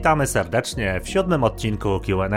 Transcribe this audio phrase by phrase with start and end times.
[0.00, 2.28] Witamy serdecznie w siódmym odcinku QA.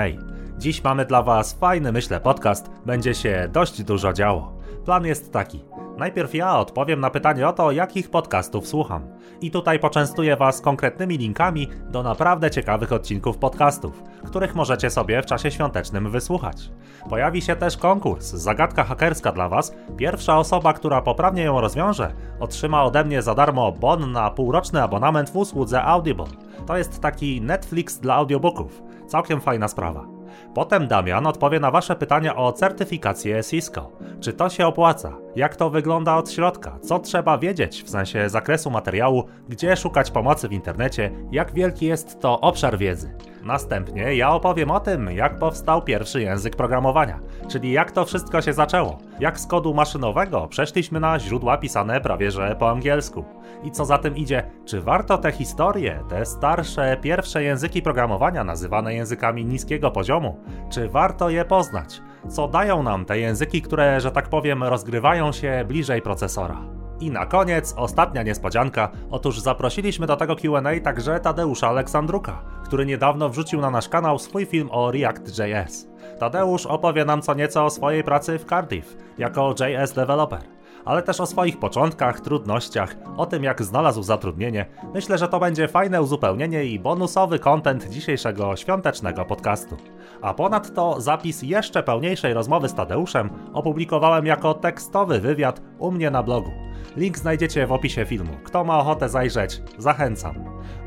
[0.57, 2.69] Dziś mamy dla Was fajny, myślę, podcast.
[2.85, 4.53] Będzie się dość dużo działo.
[4.85, 5.59] Plan jest taki.
[5.97, 9.07] Najpierw ja odpowiem na pytanie o to, jakich podcastów słucham.
[9.41, 15.25] I tutaj poczęstuję Was konkretnymi linkami do naprawdę ciekawych odcinków podcastów, których możecie sobie w
[15.25, 16.71] czasie świątecznym wysłuchać.
[17.09, 19.75] Pojawi się też konkurs, zagadka hakerska dla Was.
[19.97, 25.29] Pierwsza osoba, która poprawnie ją rozwiąże, otrzyma ode mnie za darmo bon na półroczny abonament
[25.29, 26.25] w usłudze Audible.
[26.65, 28.83] To jest taki Netflix dla audiobooków.
[29.07, 30.12] Całkiem fajna sprawa.
[30.53, 33.91] Potem Damian odpowie na Wasze pytania o certyfikację Cisco.
[34.21, 35.17] Czy to się opłaca?
[35.35, 36.79] Jak to wygląda od środka?
[36.81, 39.23] Co trzeba wiedzieć w sensie zakresu materiału?
[39.49, 41.11] Gdzie szukać pomocy w internecie?
[41.31, 43.13] Jak wielki jest to obszar wiedzy?
[43.43, 48.53] Następnie ja opowiem o tym, jak powstał pierwszy język programowania, czyli jak to wszystko się
[48.53, 48.97] zaczęło.
[49.19, 53.25] Jak z kodu maszynowego przeszliśmy na źródła pisane prawie że po angielsku.
[53.63, 58.93] I co za tym idzie, czy warto te historie, te starsze, pierwsze języki programowania nazywane
[58.93, 60.37] językami niskiego poziomu,
[60.69, 62.01] czy warto je poznać?
[62.29, 66.82] Co dają nam te języki, które, że tak powiem, rozgrywają się bliżej procesora?
[67.03, 68.91] I na koniec ostatnia niespodzianka.
[69.11, 74.45] Otóż zaprosiliśmy do tego QA także Tadeusza Aleksandruka, który niedawno wrzucił na nasz kanał swój
[74.45, 75.87] film o React.js.
[76.19, 80.53] Tadeusz opowie nam co nieco o swojej pracy w Cardiff jako JS developer
[80.85, 84.65] ale też o swoich początkach, trudnościach, o tym jak znalazł zatrudnienie.
[84.93, 89.77] Myślę, że to będzie fajne uzupełnienie i bonusowy kontent dzisiejszego świątecznego podcastu.
[90.23, 96.23] A ponadto zapis jeszcze pełniejszej rozmowy z Tadeuszem opublikowałem jako tekstowy wywiad u mnie na
[96.23, 96.51] blogu.
[96.95, 98.33] Link znajdziecie w opisie filmu.
[98.43, 100.35] Kto ma ochotę zajrzeć, zachęcam.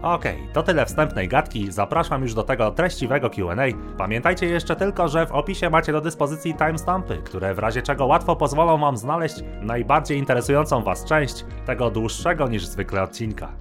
[0.02, 3.56] Okej, okay, to tyle wstępnej gadki, zapraszam już do tego treściwego QA.
[3.98, 8.36] Pamiętajcie jeszcze tylko, że w opisie macie do dyspozycji timestampy, które w razie czego łatwo
[8.36, 13.52] pozwolą wam znaleźć najbardziej interesującą was część tego dłuższego niż zwykle odcinka.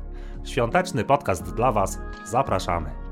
[0.44, 3.05] Świąteczny podcast dla was, zapraszamy.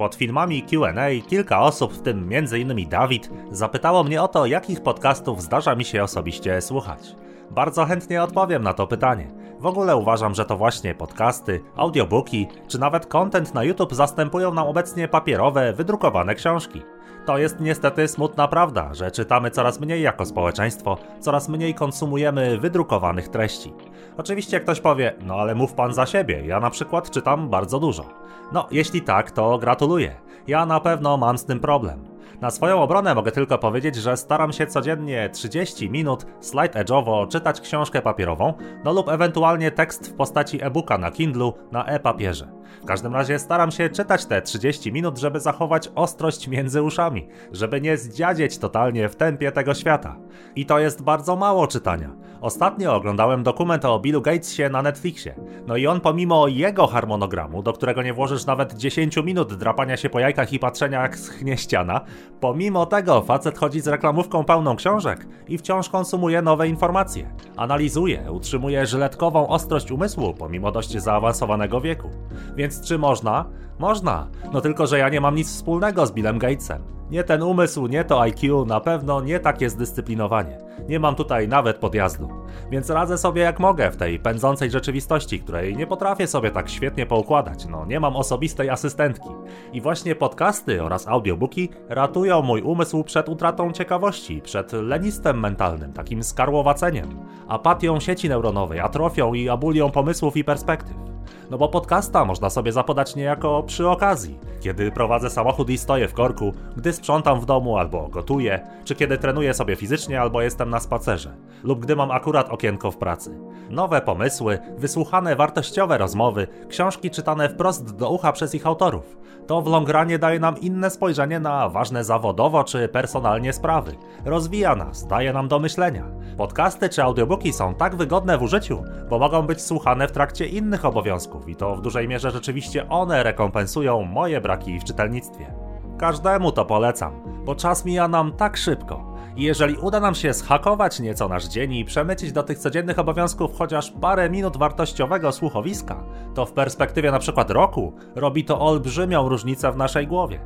[0.00, 0.92] Pod filmami QA
[1.28, 2.88] kilka osób, w tym m.in.
[2.88, 7.16] Dawid, zapytało mnie o to, jakich podcastów zdarza mi się osobiście słuchać.
[7.50, 9.30] Bardzo chętnie odpowiem na to pytanie.
[9.58, 14.66] W ogóle uważam, że to właśnie podcasty, audiobooki czy nawet content na YouTube zastępują nam
[14.66, 16.82] obecnie papierowe, wydrukowane książki.
[17.26, 23.28] To jest niestety smutna prawda, że czytamy coraz mniej jako społeczeństwo, coraz mniej konsumujemy wydrukowanych
[23.28, 23.72] treści.
[24.16, 28.04] Oczywiście ktoś powie, no ale mów pan za siebie, ja na przykład czytam bardzo dużo.
[28.52, 30.14] No, jeśli tak, to gratuluję.
[30.46, 32.04] Ja na pewno mam z tym problem.
[32.40, 37.60] Na swoją obronę mogę tylko powiedzieć, że staram się codziennie 30 minut slide edge'owo czytać
[37.60, 38.54] książkę papierową,
[38.84, 42.59] no lub ewentualnie tekst w postaci e-booka na Kindlu na e-papierze.
[42.82, 47.80] W każdym razie staram się czytać te 30 minut, żeby zachować ostrość między uszami, żeby
[47.80, 50.16] nie zdziadzieć totalnie w tempie tego świata.
[50.56, 52.10] I to jest bardzo mało czytania.
[52.40, 55.34] Ostatnio oglądałem dokument o Billu Gatesie na Netflixie.
[55.66, 60.10] No i on pomimo jego harmonogramu, do którego nie włożysz nawet 10 minut drapania się
[60.10, 62.00] po jajkach i patrzenia jak schnie ściana,
[62.40, 67.34] pomimo tego facet chodzi z reklamówką pełną książek i wciąż konsumuje nowe informacje.
[67.56, 72.10] Analizuje, utrzymuje żyletkową ostrość umysłu pomimo dość zaawansowanego wieku.
[72.60, 73.44] Więc czy można?
[73.78, 74.28] Można.
[74.52, 76.82] No tylko, że ja nie mam nic wspólnego z Billem Gatesem.
[77.10, 80.58] Nie ten umysł, nie to IQ, na pewno nie takie zdyscyplinowanie.
[80.88, 82.28] Nie mam tutaj nawet podjazdu.
[82.70, 87.06] Więc radzę sobie jak mogę w tej pędzącej rzeczywistości, której nie potrafię sobie tak świetnie
[87.06, 87.66] poukładać.
[87.66, 89.28] No, nie mam osobistej asystentki.
[89.72, 96.22] I właśnie podcasty oraz audiobooki ratują mój umysł przed utratą ciekawości, przed lenistwem mentalnym, takim
[96.22, 97.08] skarłowaceniem,
[97.48, 101.10] apatią sieci neuronowej, atrofią i abulią pomysłów i perspektyw.
[101.50, 106.14] No bo podcasta można sobie zapodać niejako przy okazji, kiedy prowadzę samochód i stoję w
[106.14, 110.80] korku, gdy sprzątam w domu albo gotuję, czy kiedy trenuję sobie fizycznie albo jestem na
[110.80, 113.38] spacerze, lub gdy mam akurat okienko w pracy.
[113.70, 119.16] Nowe pomysły, wysłuchane wartościowe rozmowy, książki czytane wprost do ucha przez ich autorów.
[119.46, 123.96] To w longranie daje nam inne spojrzenie na ważne zawodowo czy personalnie sprawy.
[124.24, 126.04] Rozwija nas, daje nam do myślenia.
[126.36, 130.84] Podcasty czy audiobooki są tak wygodne w użyciu, bo mogą być słuchane w trakcie innych
[130.84, 135.54] obowiązków i to w dużej mierze rzeczywiście one rekompensują moje braki w czytelnictwie.
[135.98, 137.12] Każdemu to polecam,
[137.44, 139.10] bo czas mija nam tak szybko.
[139.36, 143.58] I jeżeli uda nam się zhakować nieco nasz dzień i przemycić do tych codziennych obowiązków
[143.58, 146.04] chociaż parę minut wartościowego słuchowiska,
[146.34, 150.40] to w perspektywie na przykład roku robi to olbrzymią różnicę w naszej głowie.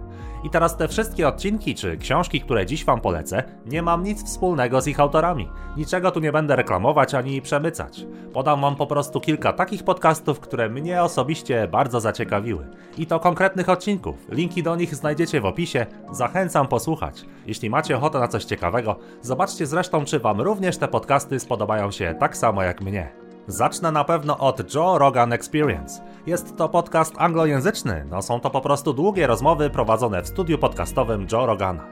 [0.45, 4.81] I teraz te wszystkie odcinki czy książki, które dziś Wam polecę, nie mam nic wspólnego
[4.81, 5.49] z ich autorami.
[5.77, 8.07] Niczego tu nie będę reklamować ani przemycać.
[8.33, 12.67] Podam Wam po prostu kilka takich podcastów, które mnie osobiście bardzo zaciekawiły.
[12.99, 14.17] I to konkretnych odcinków.
[14.29, 15.87] Linki do nich znajdziecie w opisie.
[16.13, 17.25] Zachęcam posłuchać.
[17.47, 22.15] Jeśli macie ochotę na coś ciekawego, zobaczcie zresztą, czy Wam również te podcasty spodobają się
[22.21, 23.24] tak samo jak mnie.
[23.47, 26.03] Zacznę na pewno od Joe Rogan Experience.
[26.27, 31.27] Jest to podcast anglojęzyczny, no są to po prostu długie rozmowy prowadzone w studiu podcastowym
[31.33, 31.87] Joe Rogana.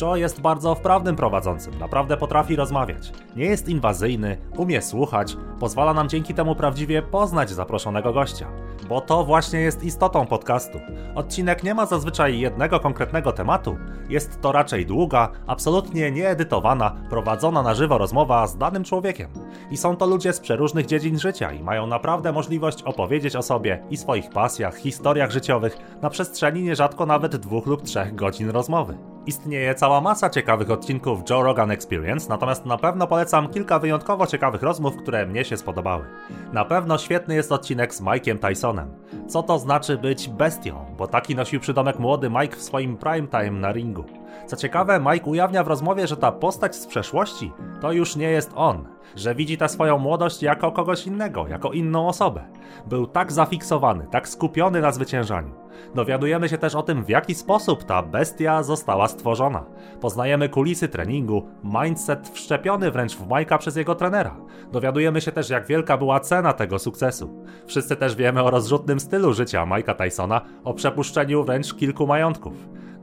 [0.00, 3.12] Joe jest bardzo wprawnym prowadzącym, naprawdę potrafi rozmawiać.
[3.36, 8.46] Nie jest inwazyjny, umie słuchać, pozwala nam dzięki temu prawdziwie poznać zaproszonego gościa.
[8.88, 10.80] Bo to właśnie jest istotą podcastu.
[11.14, 13.76] Odcinek nie ma zazwyczaj jednego konkretnego tematu,
[14.08, 19.28] jest to raczej długa, absolutnie nieedytowana, prowadzona na żywo rozmowa z danym człowiekiem.
[19.70, 23.82] I są to ludzie z przeróżnych dziedzin życia i mają naprawdę możliwość opowiedzieć o sobie
[23.90, 29.15] i swoich pasjach, historiach życiowych na przestrzeni nierzadko nawet dwóch lub trzech godzin rozmowy.
[29.26, 34.62] Istnieje cała masa ciekawych odcinków Joe Rogan Experience, natomiast na pewno polecam kilka wyjątkowo ciekawych
[34.62, 36.04] rozmów, które mnie się spodobały.
[36.52, 38.88] Na pewno świetny jest odcinek z Mike'iem Tysonem.
[39.28, 40.84] Co to znaczy być bestią?
[40.98, 44.04] Bo taki nosił przydomek młody Mike w swoim prime time na ringu.
[44.46, 48.50] Co ciekawe, Mike ujawnia w rozmowie, że ta postać z przeszłości to już nie jest
[48.54, 48.84] on,
[49.16, 52.44] że widzi tę swoją młodość jako kogoś innego, jako inną osobę.
[52.86, 55.50] Był tak zafiksowany, tak skupiony na zwyciężaniu.
[55.94, 59.64] Dowiadujemy się też o tym, w jaki sposób ta bestia została stworzona.
[60.00, 64.36] Poznajemy kulisy treningu, mindset wszczepiony wręcz w Majka przez jego trenera.
[64.72, 67.44] Dowiadujemy się też, jak wielka była cena tego sukcesu.
[67.66, 72.54] Wszyscy też wiemy o rozrzutnym stylu życia Majka Tysona, o przepuszczeniu wręcz kilku majątków.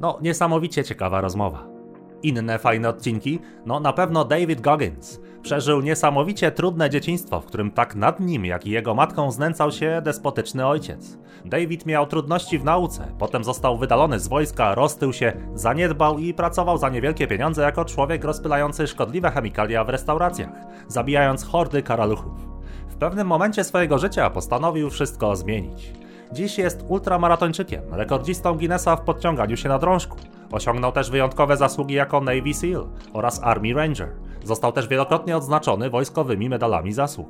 [0.04, 1.68] No, niesamowicie ciekawa rozmowa.
[2.24, 3.40] Inne fajne odcinki?
[3.66, 5.20] No, na pewno David Goggins.
[5.42, 10.02] Przeżył niesamowicie trudne dzieciństwo, w którym tak nad nim, jak i jego matką znęcał się
[10.06, 11.18] despotyczny ojciec.
[11.46, 16.78] David miał trudności w nauce, potem został wydalony z wojska, roztył się, zaniedbał i pracował
[16.78, 20.54] za niewielkie pieniądze jako człowiek rozpylający szkodliwe chemikalia w restauracjach,
[20.88, 22.48] zabijając hordy karaluchów.
[22.88, 25.94] W pewnym momencie swojego życia postanowił wszystko zmienić.
[26.34, 30.18] Dziś jest ultramaratończykiem, rekordzistą Guinnessa w podciąganiu się na drążku.
[30.52, 34.10] Osiągnął też wyjątkowe zasługi jako Navy SEAL oraz Army Ranger.
[34.44, 37.28] Został też wielokrotnie odznaczony wojskowymi medalami zasług.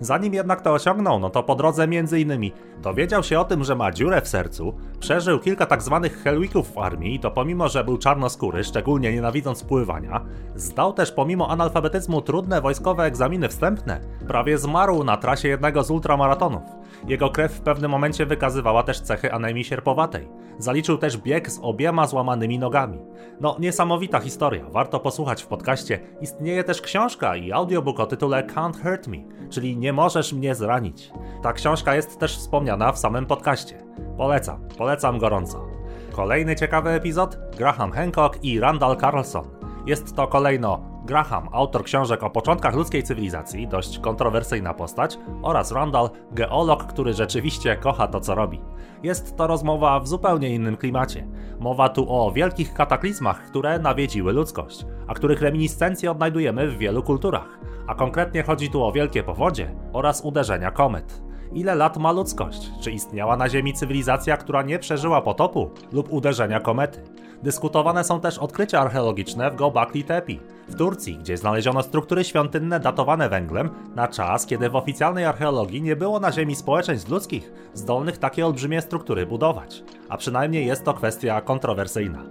[0.00, 2.52] Zanim jednak to osiągnął, no to po drodze między innymi
[2.82, 6.78] dowiedział się o tym, że ma dziurę w sercu, przeżył kilka tak zwanych Hellwicków w
[6.78, 10.20] armii, to pomimo, że był czarnoskóry, szczególnie nienawidząc pływania,
[10.54, 16.79] zdał też pomimo analfabetyzmu trudne wojskowe egzaminy wstępne, prawie zmarł na trasie jednego z ultramaratonów.
[17.08, 20.28] Jego krew w pewnym momencie wykazywała też cechy anemii sierpowatej.
[20.58, 22.98] Zaliczył też bieg z obiema złamanymi nogami.
[23.40, 26.00] No, niesamowita historia, warto posłuchać w podcaście.
[26.20, 29.16] Istnieje też książka i audiobook o tytule Can't Hurt Me,
[29.50, 31.10] czyli Nie możesz mnie zranić.
[31.42, 33.82] Ta książka jest też wspomniana w samym podcaście.
[34.16, 35.66] Polecam, polecam gorąco.
[36.12, 37.38] Kolejny ciekawy epizod?
[37.58, 39.44] Graham Hancock i Randall Carlson.
[39.86, 46.10] Jest to kolejno Graham, autor książek o początkach ludzkiej cywilizacji, dość kontrowersyjna postać, oraz Randall,
[46.32, 48.60] geolog, który rzeczywiście kocha to, co robi.
[49.02, 51.26] Jest to rozmowa w zupełnie innym klimacie.
[51.60, 57.58] Mowa tu o wielkich kataklizmach, które nawiedziły ludzkość, a których reminiscencje odnajdujemy w wielu kulturach.
[57.86, 61.22] A konkretnie chodzi tu o wielkie powodzie oraz uderzenia komet.
[61.52, 62.70] Ile lat ma ludzkość?
[62.80, 67.02] Czy istniała na Ziemi cywilizacja, która nie przeżyła potopu lub uderzenia komety?
[67.42, 70.32] Dyskutowane są też odkrycia archeologiczne w Gobekli Tepe
[70.70, 75.96] w Turcji, gdzie znaleziono struktury świątynne datowane węglem na czas, kiedy w oficjalnej archeologii nie
[75.96, 79.82] było na Ziemi społeczeństw ludzkich zdolnych takie olbrzymie struktury budować.
[80.08, 82.22] A przynajmniej jest to kwestia kontrowersyjna.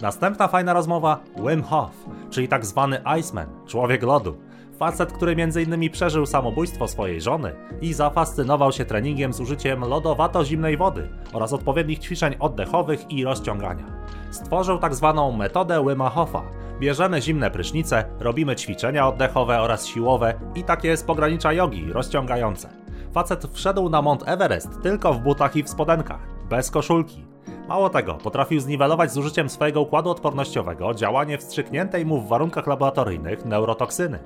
[0.00, 1.90] Następna fajna rozmowa Wim Hof,
[2.30, 4.36] czyli tak zwany Iceman, człowiek lodu.
[4.78, 5.90] Facet, który m.in.
[5.90, 12.34] przeżył samobójstwo swojej żony i zafascynował się treningiem z użyciem lodowato-zimnej wody oraz odpowiednich ćwiczeń
[12.38, 13.84] oddechowych i rozciągania.
[14.30, 16.42] Stworzył tak zwaną metodę Wima Hofa.
[16.80, 22.68] Bierzemy zimne prysznice, robimy ćwiczenia oddechowe oraz siłowe i takie z pogranicza jogi rozciągające.
[23.12, 27.24] Facet wszedł na Mount Everest tylko w butach i w spodenkach, bez koszulki.
[27.68, 33.44] Mało tego, potrafił zniwelować z użyciem swojego układu odpornościowego działanie wstrzykniętej mu w warunkach laboratoryjnych
[33.44, 34.18] neurotoksyny.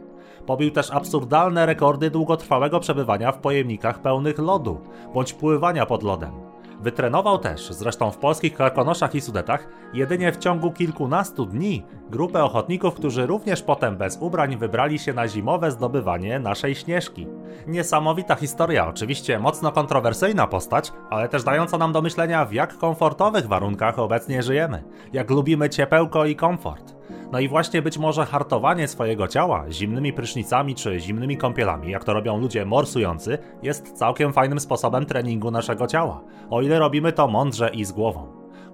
[0.46, 4.80] Pobił też absurdalne rekordy długotrwałego przebywania w pojemnikach pełnych lodu,
[5.14, 6.49] bądź pływania pod lodem.
[6.80, 12.94] Wytrenował też, zresztą w polskich Karkonoszach i Sudetach, jedynie w ciągu kilkunastu dni grupę ochotników,
[12.94, 17.26] którzy również potem bez ubrań wybrali się na zimowe zdobywanie naszej Śnieżki.
[17.66, 23.46] Niesamowita historia, oczywiście mocno kontrowersyjna postać, ale też dająca nam do myślenia w jak komfortowych
[23.46, 26.99] warunkach obecnie żyjemy, jak lubimy ciepełko i komfort.
[27.32, 32.12] No i właśnie być może hartowanie swojego ciała zimnymi prysznicami czy zimnymi kąpielami, jak to
[32.12, 37.70] robią ludzie morsujący, jest całkiem fajnym sposobem treningu naszego ciała, o ile robimy to mądrze
[37.70, 38.26] i z głową.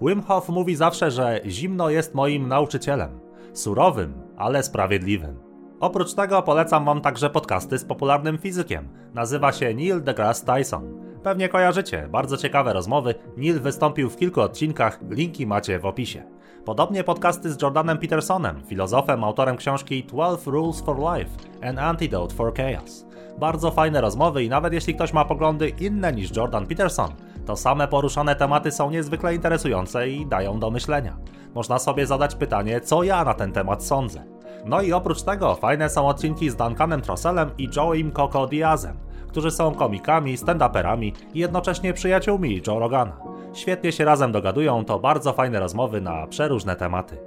[0.02, 3.20] Wim Hof mówi zawsze, że zimno jest moim nauczycielem.
[3.52, 5.38] Surowym, ale sprawiedliwym.
[5.80, 8.88] Oprócz tego polecam Wam także podcasty z popularnym fizykiem.
[9.14, 11.06] Nazywa się Neil deGrasse Tyson.
[11.22, 13.14] Pewnie kojarzycie, bardzo ciekawe rozmowy.
[13.36, 16.35] Neil wystąpił w kilku odcinkach, linki macie w opisie.
[16.66, 21.30] Podobnie podcasty z Jordanem Petersonem, filozofem, autorem książki 12 Rules for Life
[21.68, 23.06] An Antidote for Chaos.
[23.38, 27.10] Bardzo fajne rozmowy i nawet jeśli ktoś ma poglądy inne niż Jordan Peterson,
[27.46, 31.16] to same poruszane tematy są niezwykle interesujące i dają do myślenia.
[31.54, 34.24] Można sobie zadać pytanie, co ja na ten temat sądzę.
[34.64, 38.96] No i oprócz tego fajne są odcinki z Duncanem Troselem i Joe'im Coco Diazem,
[39.36, 43.16] którzy są komikami, stand-uperami i jednocześnie przyjaciółmi Joe Rogana.
[43.54, 47.18] Świetnie się razem dogadują, to bardzo fajne rozmowy na przeróżne tematy.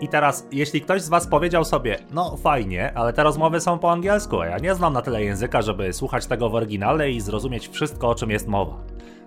[0.00, 3.92] I teraz, jeśli ktoś z Was powiedział sobie, no fajnie, ale te rozmowy są po
[3.92, 7.68] angielsku, a ja nie znam na tyle języka, żeby słuchać tego w oryginale i zrozumieć
[7.68, 8.74] wszystko, o czym jest mowa.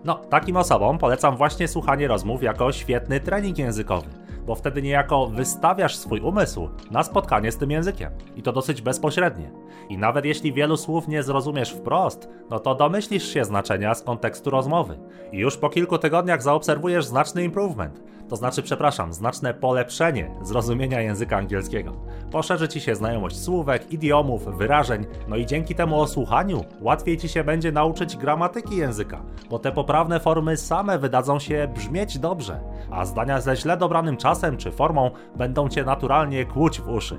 [0.06, 4.08] No, takim osobom polecam właśnie słuchanie rozmów jako świetny trening językowy
[4.46, 8.12] bo wtedy niejako wystawiasz swój umysł na spotkanie z tym językiem.
[8.36, 9.52] I to dosyć bezpośrednie.
[9.90, 14.50] I nawet jeśli wielu słów nie zrozumiesz wprost, no to domyślisz się znaczenia z kontekstu
[14.50, 15.00] rozmowy.
[15.32, 21.38] I już po kilku tygodniach zaobserwujesz znaczny improvement to znaczy, przepraszam, znaczne polepszenie zrozumienia języka
[21.38, 21.92] angielskiego.
[22.32, 27.44] Poszerzy ci się znajomość słówek, idiomów, wyrażeń, no i dzięki temu osłuchaniu łatwiej ci się
[27.44, 32.60] będzie nauczyć gramatyki języka, bo te poprawne formy same wydadzą się brzmieć dobrze,
[32.92, 37.18] a zdania ze źle dobranym czasem czy formą będą cię naturalnie kłuć w uszy.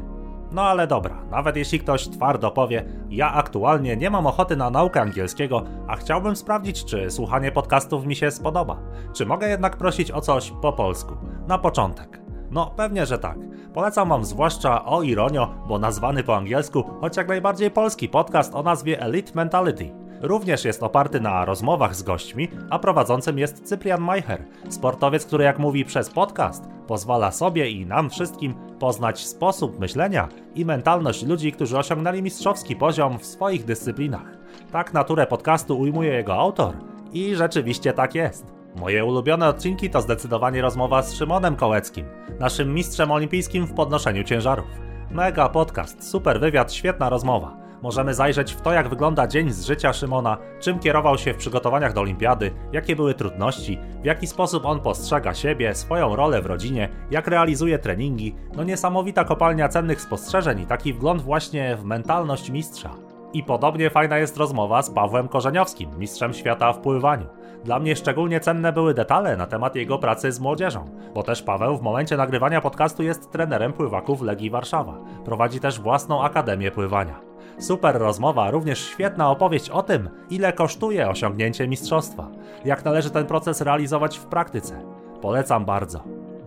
[0.52, 5.00] No ale dobra, nawet jeśli ktoś twardo powie, ja aktualnie nie mam ochoty na naukę
[5.00, 8.78] angielskiego, a chciałbym sprawdzić, czy słuchanie podcastów mi się spodoba.
[9.12, 11.16] Czy mogę jednak prosić o coś po polsku?
[11.48, 12.20] Na początek.
[12.50, 13.38] No, pewnie, że tak.
[13.74, 18.62] Polecam Wam zwłaszcza o Ironio, bo nazwany po angielsku, choć jak najbardziej polski podcast o
[18.62, 20.01] nazwie Elite Mentality.
[20.22, 25.58] Również jest oparty na rozmowach z gośćmi, a prowadzącym jest Cyprian Majcher, sportowiec, który jak
[25.58, 31.78] mówi przez podcast, pozwala sobie i nam wszystkim poznać sposób myślenia i mentalność ludzi, którzy
[31.78, 34.36] osiągnęli mistrzowski poziom w swoich dyscyplinach.
[34.72, 36.74] Tak naturę podcastu ujmuje jego autor
[37.12, 38.52] i rzeczywiście tak jest.
[38.76, 42.06] Moje ulubione odcinki to zdecydowanie rozmowa z Szymonem Kołeckim,
[42.40, 44.68] naszym mistrzem olimpijskim w podnoszeniu ciężarów.
[45.10, 47.61] Mega podcast, super wywiad, świetna rozmowa.
[47.82, 51.92] Możemy zajrzeć w to, jak wygląda dzień z życia Szymona, czym kierował się w przygotowaniach
[51.92, 56.88] do olimpiady, jakie były trudności, w jaki sposób on postrzega siebie, swoją rolę w rodzinie,
[57.10, 58.34] jak realizuje treningi.
[58.56, 62.90] No niesamowita kopalnia cennych spostrzeżeń i taki wgląd właśnie w mentalność mistrza.
[63.32, 67.26] I podobnie fajna jest rozmowa z Pawłem Korzeniowskim, mistrzem świata w pływaniu.
[67.64, 70.84] Dla mnie szczególnie cenne były detale na temat jego pracy z młodzieżą,
[71.14, 74.98] bo też Paweł w momencie nagrywania podcastu jest trenerem pływaków Legii Warszawa.
[75.24, 77.31] Prowadzi też własną akademię pływania.
[77.58, 82.28] Super rozmowa, również świetna opowieść o tym, ile kosztuje osiągnięcie mistrzostwa,
[82.64, 84.82] jak należy ten proces realizować w praktyce.
[85.20, 86.04] Polecam bardzo.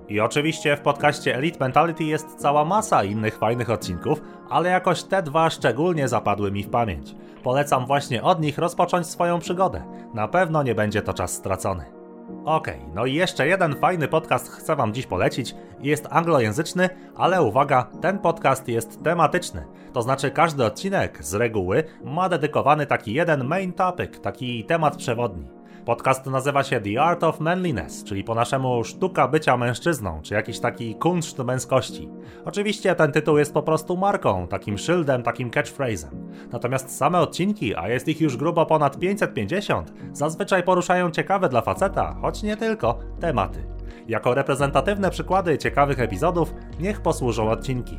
[0.10, 5.24] I oczywiście w podcaście Elite Mentality jest cała masa innych fajnych odcinków, ale jakoś te
[5.24, 7.16] dwa szczególnie zapadły mi w pamięć.
[7.44, 9.84] Polecam właśnie od nich rozpocząć swoją przygodę.
[10.14, 12.05] Na pewno nie będzie to czas stracony.
[12.46, 15.56] Okej, okay, no i jeszcze jeden fajny podcast chcę Wam dziś polecić.
[15.80, 19.66] Jest anglojęzyczny, ale uwaga, ten podcast jest tematyczny.
[19.94, 25.48] To znaczy każdy odcinek z reguły ma dedykowany taki jeden main topic, taki temat przewodni.
[25.86, 30.60] Podcast nazywa się The Art of Manliness, czyli po naszemu sztuka bycia mężczyzną, czy jakiś
[30.60, 32.10] taki kunszt męskości.
[32.46, 36.10] Oczywiście ten tytuł jest po prostu marką, takim szyldem, takim catchphrase'em.
[36.52, 42.16] Natomiast same odcinki, a jest ich już grubo ponad 550, zazwyczaj poruszają ciekawe dla faceta,
[42.22, 43.66] choć nie tylko, tematy.
[44.08, 47.98] Jako reprezentatywne przykłady ciekawych epizodów niech posłużą odcinki.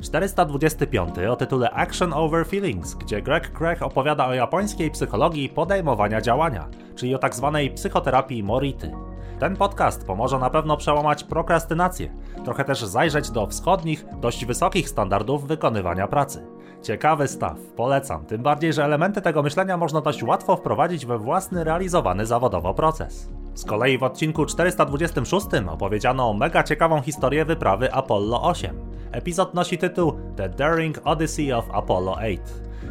[0.00, 6.68] 425 o tytule Action Over Feelings, gdzie Greg Craig opowiada o japońskiej psychologii podejmowania działania,
[6.96, 7.50] czyli o tzw.
[7.52, 8.92] Tak psychoterapii Mority.
[9.38, 12.10] Ten podcast pomoże na pewno przełamać prokrastynację,
[12.44, 16.46] trochę też zajrzeć do wschodnich, dość wysokich standardów wykonywania pracy.
[16.82, 21.64] Ciekawy staw, polecam, tym bardziej, że elementy tego myślenia można dość łatwo wprowadzić we własny
[21.64, 23.28] realizowany zawodowo proces.
[23.58, 28.80] Z kolei w odcinku 426 opowiedziano mega ciekawą historię wyprawy Apollo 8.
[29.12, 32.38] Epizod nosi tytuł The Daring Odyssey of Apollo 8.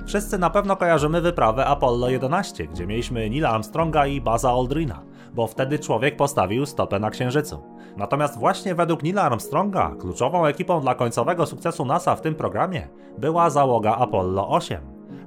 [0.05, 5.01] Wszyscy na pewno kojarzymy wyprawę Apollo 11, gdzie mieliśmy Neila Armstronga i Baza Aldrina,
[5.33, 7.63] bo wtedy człowiek postawił stopę na Księżycu.
[7.97, 13.49] Natomiast właśnie według Neila Armstronga kluczową ekipą dla końcowego sukcesu NASA w tym programie była
[13.49, 14.81] załoga Apollo 8.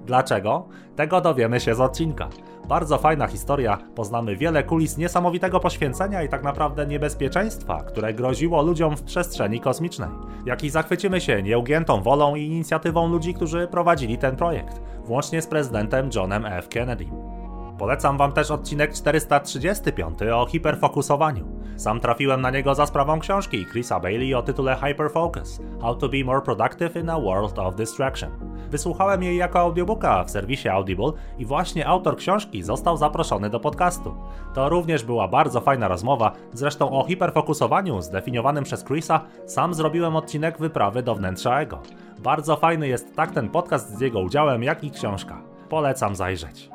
[0.06, 0.68] Dlaczego?
[0.96, 2.28] Tego dowiemy się z odcinka
[2.70, 8.96] Bardzo fajna historia, poznamy wiele kulis niesamowitego poświęcenia i tak naprawdę niebezpieczeństwa, które groziło ludziom
[8.96, 10.08] w przestrzeni kosmicznej.
[10.46, 15.46] Jak i zachwycimy się nieugiętą wolą i inicjatywą ludzi, którzy prowadzili ten projekt, włącznie z
[15.46, 16.68] prezydentem Johnem F.
[16.68, 17.06] Kennedy.
[17.78, 21.44] Polecam Wam też odcinek 435 o hiperfokusowaniu.
[21.76, 26.24] Sam trafiłem na niego za sprawą książki Chrisa Bailey o tytule Hyperfocus How to be
[26.24, 28.49] more productive in a world of distraction.
[28.70, 34.14] Wysłuchałem jej jako audiobooka w serwisie Audible i właśnie autor książki został zaproszony do podcastu.
[34.54, 40.58] To również była bardzo fajna rozmowa, zresztą o hiperfokusowaniu zdefiniowanym przez Chrisa sam zrobiłem odcinek
[40.58, 41.78] wyprawy do wnętrza ego.
[42.18, 45.42] Bardzo fajny jest tak ten podcast z jego udziałem, jak i książka.
[45.68, 46.70] Polecam zajrzeć.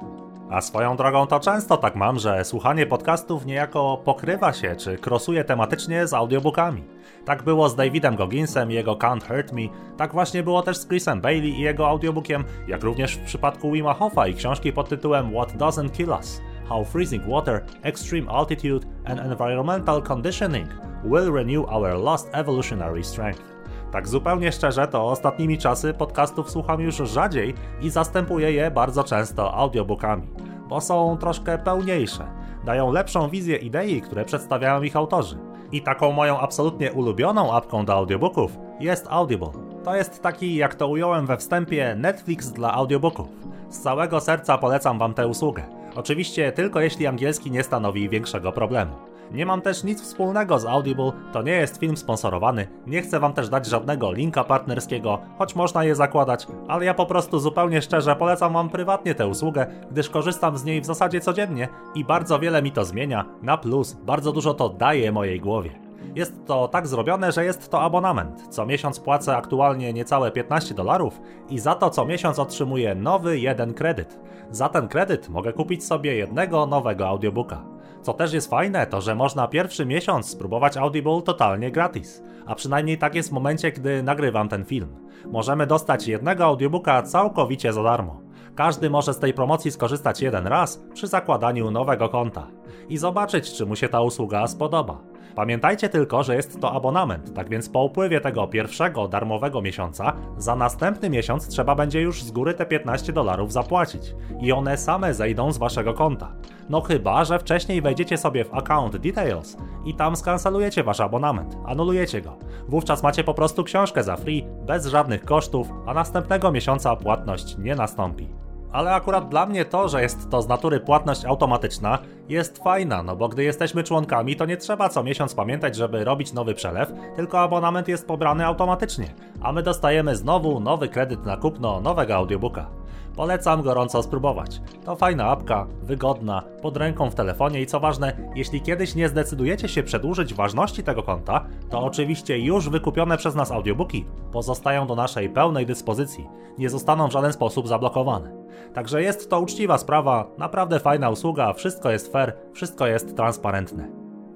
[0.49, 5.43] A swoją drogą to często tak mam, że słuchanie podcastów niejako pokrywa się czy krosuje
[5.43, 6.83] tematycznie z audiobookami.
[7.25, 9.61] Tak było z Davidem Gogginsem i jego Can't Hurt Me,
[9.97, 13.93] tak właśnie było też z Chrisem Bailey i jego audiobookiem, jak również w przypadku Wima
[13.93, 19.19] Hofa i książki pod tytułem What Doesn't Kill Us How Freezing Water, Extreme Altitude and
[19.19, 20.69] Environmental Conditioning
[21.03, 23.55] Will Renew Our Lost Evolutionary Strength.
[23.91, 29.53] Tak zupełnie szczerze, to ostatnimi czasy podcastów słucham już rzadziej i zastępuję je bardzo często
[29.53, 30.27] audiobookami,
[30.69, 32.27] bo są troszkę pełniejsze,
[32.65, 35.54] dają lepszą wizję idei, które przedstawiają ich autorzy.
[35.71, 39.51] I taką moją absolutnie ulubioną apką do audiobooków jest Audible.
[39.83, 43.27] To jest taki, jak to ująłem we wstępie, Netflix dla audiobooków.
[43.69, 45.74] Z całego serca polecam Wam tę usługę.
[45.95, 48.91] Oczywiście tylko jeśli angielski nie stanowi większego problemu.
[49.31, 53.33] Nie mam też nic wspólnego z Audible, to nie jest film sponsorowany, nie chcę wam
[53.33, 58.15] też dać żadnego linka partnerskiego, choć można je zakładać, ale ja po prostu zupełnie szczerze
[58.15, 62.61] polecam wam prywatnie tę usługę, gdyż korzystam z niej w zasadzie codziennie i bardzo wiele
[62.61, 65.84] mi to zmienia, na plus, bardzo dużo to daje mojej głowie.
[66.15, 68.47] Jest to tak zrobione, że jest to abonament.
[68.49, 73.73] Co miesiąc płacę aktualnie niecałe 15 dolarów i za to co miesiąc otrzymuję nowy jeden
[73.73, 74.19] kredyt.
[74.51, 77.63] Za ten kredyt mogę kupić sobie jednego nowego audiobooka.
[78.01, 82.23] Co też jest fajne, to że można pierwszy miesiąc spróbować Audible totalnie gratis.
[82.45, 84.95] A przynajmniej tak jest w momencie, gdy nagrywam ten film.
[85.31, 88.21] Możemy dostać jednego audiobooka całkowicie za darmo.
[88.55, 92.47] Każdy może z tej promocji skorzystać jeden raz przy zakładaniu nowego konta
[92.89, 95.14] i zobaczyć, czy mu się ta usługa spodoba.
[95.35, 100.55] Pamiętajcie tylko, że jest to abonament, tak więc po upływie tego pierwszego darmowego miesiąca, za
[100.55, 105.51] następny miesiąc trzeba będzie już z góry te 15 dolarów zapłacić i one same zejdą
[105.51, 106.31] z waszego konta.
[106.69, 112.21] No chyba, że wcześniej wejdziecie sobie w account details i tam skancelujecie wasz abonament, anulujecie
[112.21, 112.37] go.
[112.67, 117.75] Wówczas macie po prostu książkę za free, bez żadnych kosztów, a następnego miesiąca płatność nie
[117.75, 121.99] nastąpi ale akurat dla mnie to, że jest to z natury płatność automatyczna,
[122.29, 126.33] jest fajna, no bo gdy jesteśmy członkami, to nie trzeba co miesiąc pamiętać, żeby robić
[126.33, 131.81] nowy przelew, tylko abonament jest pobrany automatycznie, a my dostajemy znowu nowy kredyt na kupno
[131.81, 132.84] nowego audiobooka.
[133.15, 134.61] Polecam gorąco spróbować.
[134.85, 139.69] To fajna apka, wygodna, pod ręką w telefonie i co ważne, jeśli kiedyś nie zdecydujecie
[139.69, 145.29] się przedłużyć ważności tego konta, to oczywiście już wykupione przez nas audiobooki pozostają do naszej
[145.29, 148.31] pełnej dyspozycji, nie zostaną w żaden sposób zablokowane.
[148.73, 153.87] Także jest to uczciwa sprawa, naprawdę fajna usługa, wszystko jest fair, wszystko jest transparentne.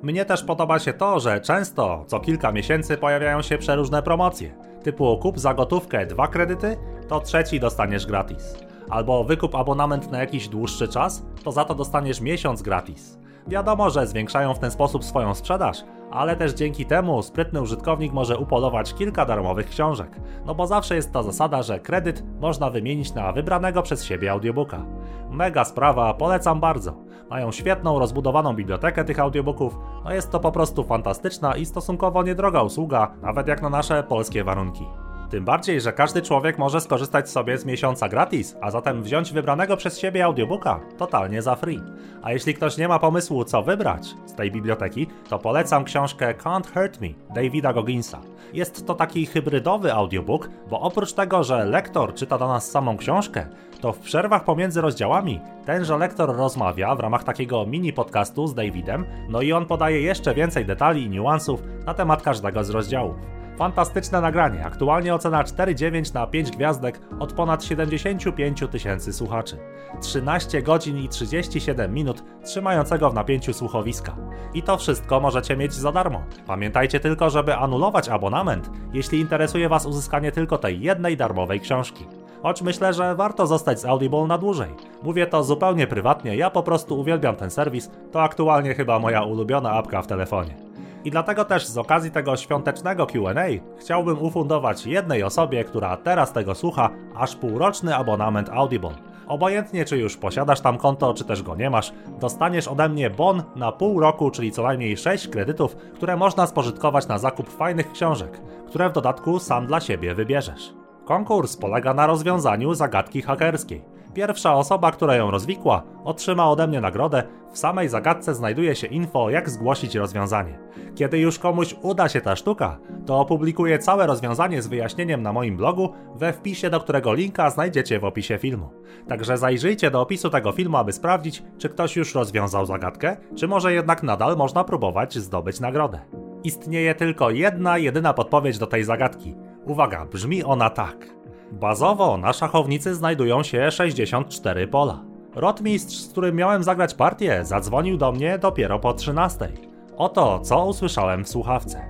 [0.02, 5.18] Mnie też podoba się to, że często, co kilka miesięcy pojawiają się przeróżne promocje, typu
[5.18, 8.68] kup za gotówkę dwa kredyty, to trzeci dostaniesz gratis.
[8.89, 13.19] Albo wykup abonament na jakiś dłuższy czas, to za to dostaniesz miesiąc gratis.
[13.47, 18.38] Wiadomo, że zwiększają w ten sposób swoją sprzedaż, ale też dzięki temu sprytny użytkownik może
[18.38, 20.19] upolować kilka darmowych książek.
[20.45, 24.86] No bo zawsze jest ta zasada, że kredyt można wymienić na wybranego przez siebie audiobooka.
[25.30, 26.93] Mega sprawa, polecam bardzo.
[27.30, 32.62] Mają świetną, rozbudowaną bibliotekę tych audiobooków, no jest to po prostu fantastyczna i stosunkowo niedroga
[32.62, 34.86] usługa, nawet jak na nasze polskie warunki.
[35.30, 39.78] Tym bardziej, że każdy człowiek może skorzystać sobie z miesiąca gratis, a zatem wziąć wybranego
[39.78, 41.82] przez siebie audiobooka totalnie za free.
[42.22, 46.74] A jeśli ktoś nie ma pomysłu, co wybrać z tej biblioteki, to polecam książkę Can't
[46.74, 48.22] Hurt Me Davida Gogginsa.
[48.54, 53.46] Jest to taki hybrydowy audiobook, bo oprócz tego, że lektor czyta do nas samą książkę,
[53.82, 59.06] to w przerwach pomiędzy rozdziałami tenże lektor rozmawia w ramach takiego mini podcastu z Davidem,
[59.30, 63.38] no i on podaje jeszcze więcej detali i niuansów na temat każdego z rozdziałów.
[63.60, 69.58] Fantastyczne nagranie, aktualnie ocena 4,9 na 5 gwiazdek od ponad 75 tysięcy słuchaczy.
[70.02, 74.15] 13 godzin i 37 minut trzymającego w napięciu słuchowiska.
[74.54, 76.24] I to wszystko możecie mieć za darmo.
[76.48, 82.06] Pamiętajcie tylko, żeby anulować abonament, jeśli interesuje Was uzyskanie tylko tej jednej darmowej książki.
[82.43, 84.69] Choć myślę, że warto zostać z Audible na dłużej.
[85.04, 89.72] Mówię to zupełnie prywatnie, ja po prostu uwielbiam ten serwis, to aktualnie chyba moja ulubiona
[89.72, 90.68] apka w telefonie.
[91.06, 93.46] I dlatego też z okazji tego świątecznego QA
[93.80, 98.96] chciałbym ufundować jednej osobie, która teraz tego słucha, aż półroczny abonament Audible.
[99.28, 103.44] Obojętnie czy już posiadasz tam konto, czy też go nie masz, dostaniesz ode mnie bon
[103.56, 108.42] na pół roku, czyli co najmniej 6 kredytów, które można spożytkować na zakup fajnych książek,
[108.68, 110.74] które w dodatku sam dla siebie wybierzesz.
[111.06, 113.82] Konkurs polega na rozwiązaniu zagadki hakerskiej.
[114.13, 117.24] Pierwsza osoba, która ją rozwikła, otrzyma ode mnie nagrodę.
[117.52, 120.60] W samej zagadce znajduje się info, jak zgłosić rozwiązanie.
[120.95, 125.58] Kiedy już komuś uda się ta sztuka, to opublikuję całe rozwiązanie z wyjaśnieniem na moim
[125.58, 128.69] blogu, we wpisie do którego linka znajdziecie w opisie filmu.
[129.08, 133.74] Także zajrzyjcie do opisu tego filmu, aby sprawdzić, czy ktoś już rozwiązał zagadkę, czy może
[133.74, 136.00] jednak nadal można próbować zdobyć nagrodę.
[136.43, 139.36] Istnieje tylko jedna, jedyna podpowiedź do tej zagadki.
[139.65, 141.18] Uwaga, brzmi ona tak.
[141.52, 145.04] Bazowo na szachownicy znajdują się 64 pola.
[145.36, 149.52] Rotmistrz, z którym miałem zagrać partię, zadzwonił do mnie dopiero po 13.
[149.98, 151.86] Oto co usłyszałem w słuchawce.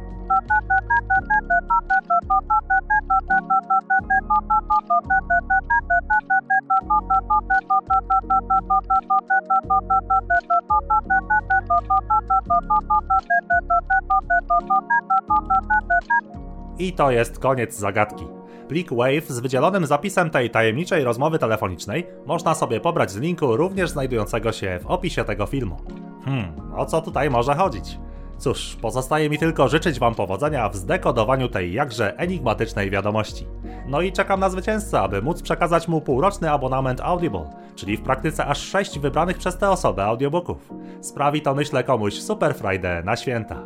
[16.80, 18.39] I to jest koniec zagadki.
[18.70, 23.90] Plik WAVE z wydzielonym zapisem tej tajemniczej rozmowy telefonicznej można sobie pobrać z linku również
[23.90, 25.78] znajdującego się w opisie tego filmu.
[26.26, 28.00] Hmm, o co tutaj może chodzić?
[28.38, 33.48] Cóż, pozostaje mi tylko życzyć Wam powodzenia w zdekodowaniu tej jakże enigmatycznej wiadomości.
[33.88, 38.46] No i czekam na zwycięzcę, aby móc przekazać mu półroczny abonament Audible, czyli w praktyce
[38.46, 40.70] aż 6 wybranych przez tę osobę audiobooków.
[41.02, 43.64] Sprawi to myślę komuś Super Friday na święta.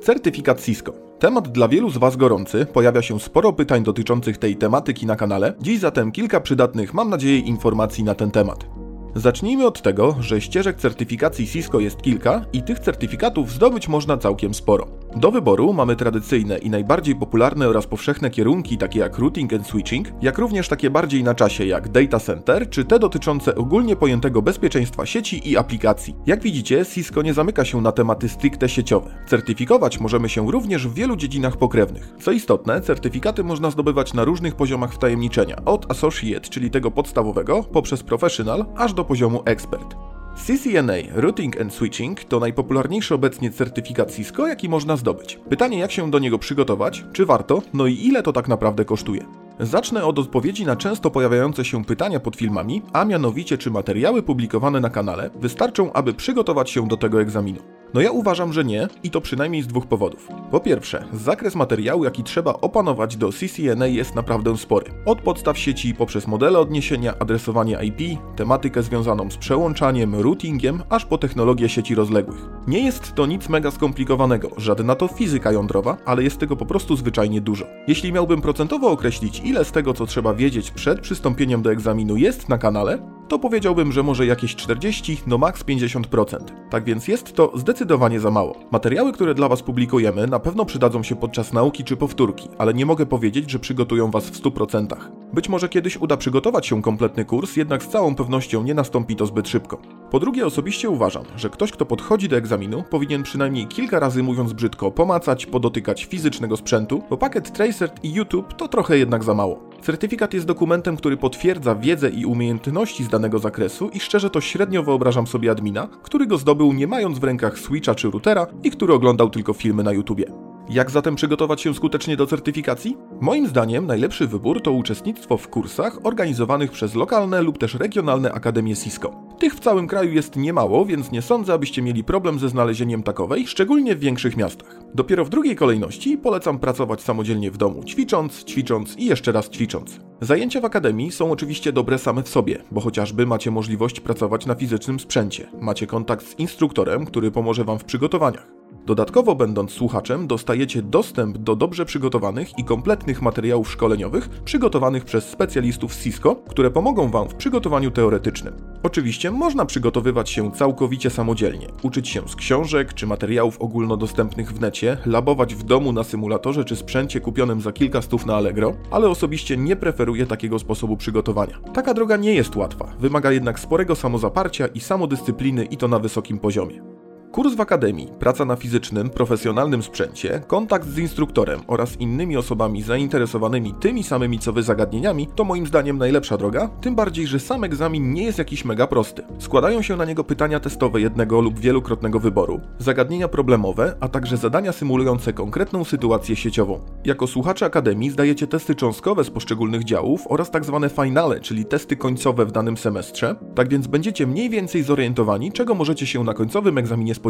[0.00, 0.92] Certyfikat Cisco.
[1.24, 5.54] Temat dla wielu z Was gorący, pojawia się sporo pytań dotyczących tej tematyki na kanale.
[5.60, 8.66] Dziś zatem kilka przydatnych, mam nadzieję, informacji na ten temat.
[9.14, 14.54] Zacznijmy od tego, że ścieżek certyfikacji Cisco jest kilka i tych certyfikatów zdobyć można całkiem
[14.54, 14.86] sporo.
[15.16, 20.08] Do wyboru mamy tradycyjne i najbardziej popularne oraz powszechne kierunki takie jak routing and switching,
[20.22, 25.06] jak również takie bardziej na czasie jak data center, czy te dotyczące ogólnie pojętego bezpieczeństwa
[25.06, 26.16] sieci i aplikacji.
[26.26, 29.10] Jak widzicie, Cisco nie zamyka się na tematy stricte sieciowe.
[29.26, 32.14] Certyfikować możemy się również w wielu dziedzinach pokrewnych.
[32.20, 38.02] Co istotne, certyfikaty można zdobywać na różnych poziomach wtajemniczenia, od associate, czyli tego podstawowego, poprzez
[38.02, 39.96] professional, aż do poziomu expert.
[40.36, 45.38] CCNA Routing and Switching to najpopularniejszy obecnie certyfikat Cisco, jaki można zdobyć.
[45.48, 49.43] Pytanie, jak się do niego przygotować, czy warto, no i ile to tak naprawdę kosztuje.
[49.60, 54.80] Zacznę od odpowiedzi na często pojawiające się pytania pod filmami, a mianowicie czy materiały publikowane
[54.80, 57.60] na kanale wystarczą, aby przygotować się do tego egzaminu.
[57.94, 60.28] No ja uważam, że nie i to przynajmniej z dwóch powodów.
[60.50, 64.86] Po pierwsze, zakres materiału, jaki trzeba opanować do CCNA jest naprawdę spory.
[65.06, 71.18] Od podstaw sieci poprzez modele odniesienia, adresowanie IP, tematykę związaną z przełączaniem, routingiem, aż po
[71.18, 72.48] technologię sieci rozległych.
[72.66, 76.96] Nie jest to nic mega skomplikowanego, żadna to fizyka jądrowa, ale jest tego po prostu
[76.96, 77.66] zwyczajnie dużo.
[77.88, 82.48] Jeśli miałbym procentowo określić, ile z tego, co trzeba wiedzieć przed przystąpieniem do egzaminu jest
[82.48, 86.38] na kanale, to powiedziałbym, że może jakieś 40, no maks 50%.
[86.70, 88.56] Tak więc jest to zdecydowanie za mało.
[88.70, 92.86] Materiały, które dla Was publikujemy, na pewno przydadzą się podczas nauki czy powtórki, ale nie
[92.86, 94.86] mogę powiedzieć, że przygotują Was w 100%.
[95.32, 99.26] Być może kiedyś uda przygotować się kompletny kurs, jednak z całą pewnością nie nastąpi to
[99.26, 99.78] zbyt szybko.
[100.14, 104.52] Po drugie, osobiście uważam, że ktoś, kto podchodzi do egzaminu, powinien przynajmniej kilka razy, mówiąc
[104.52, 109.70] brzydko, pomacać, podotykać fizycznego sprzętu, bo pakiet Tracer i YouTube to trochę jednak za mało.
[109.82, 114.82] Certyfikat jest dokumentem, który potwierdza wiedzę i umiejętności z danego zakresu i szczerze to średnio
[114.82, 118.94] wyobrażam sobie admina, który go zdobył nie mając w rękach Switcha czy routera i który
[118.94, 120.53] oglądał tylko filmy na YouTubie.
[120.68, 122.96] Jak zatem przygotować się skutecznie do certyfikacji?
[123.20, 128.76] Moim zdaniem najlepszy wybór to uczestnictwo w kursach organizowanych przez lokalne lub też regionalne akademie
[128.76, 129.12] Cisco.
[129.38, 133.46] Tych w całym kraju jest niemało, więc nie sądzę, abyście mieli problem ze znalezieniem takowej,
[133.46, 134.80] szczególnie w większych miastach.
[134.94, 140.00] Dopiero w drugiej kolejności polecam pracować samodzielnie w domu, ćwicząc, ćwicząc i jeszcze raz ćwicząc.
[140.20, 144.54] Zajęcia w akademii są oczywiście dobre same w sobie, bo chociażby macie możliwość pracować na
[144.54, 148.63] fizycznym sprzęcie, macie kontakt z instruktorem, który pomoże Wam w przygotowaniach.
[148.86, 155.96] Dodatkowo, będąc słuchaczem, dostajecie dostęp do dobrze przygotowanych i kompletnych materiałów szkoleniowych przygotowanych przez specjalistów
[155.96, 158.54] Cisco, które pomogą Wam w przygotowaniu teoretycznym.
[158.82, 164.96] Oczywiście można przygotowywać się całkowicie samodzielnie, uczyć się z książek czy materiałów ogólnodostępnych w necie,
[165.06, 169.56] labować w domu na symulatorze czy sprzęcie kupionym za kilka stów na Allegro, ale osobiście
[169.56, 171.58] nie preferuję takiego sposobu przygotowania.
[171.74, 176.38] Taka droga nie jest łatwa, wymaga jednak sporego samozaparcia i samodyscypliny i to na wysokim
[176.38, 176.93] poziomie.
[177.34, 183.74] Kurs w akademii, praca na fizycznym, profesjonalnym sprzęcie, kontakt z instruktorem oraz innymi osobami zainteresowanymi
[183.80, 188.12] tymi samymi co wy zagadnieniami to moim zdaniem najlepsza droga, tym bardziej, że sam egzamin
[188.12, 189.22] nie jest jakiś mega prosty.
[189.38, 194.72] Składają się na niego pytania testowe jednego lub wielokrotnego wyboru, zagadnienia problemowe, a także zadania
[194.72, 196.80] symulujące konkretną sytuację sieciową.
[197.04, 201.96] Jako słuchacze akademii zdajecie testy cząstkowe z poszczególnych działów oraz tak zwane finale, czyli testy
[201.96, 206.78] końcowe w danym semestrze, tak więc będziecie mniej więcej zorientowani, czego możecie się na końcowym
[206.78, 207.23] egzaminie spodziewać.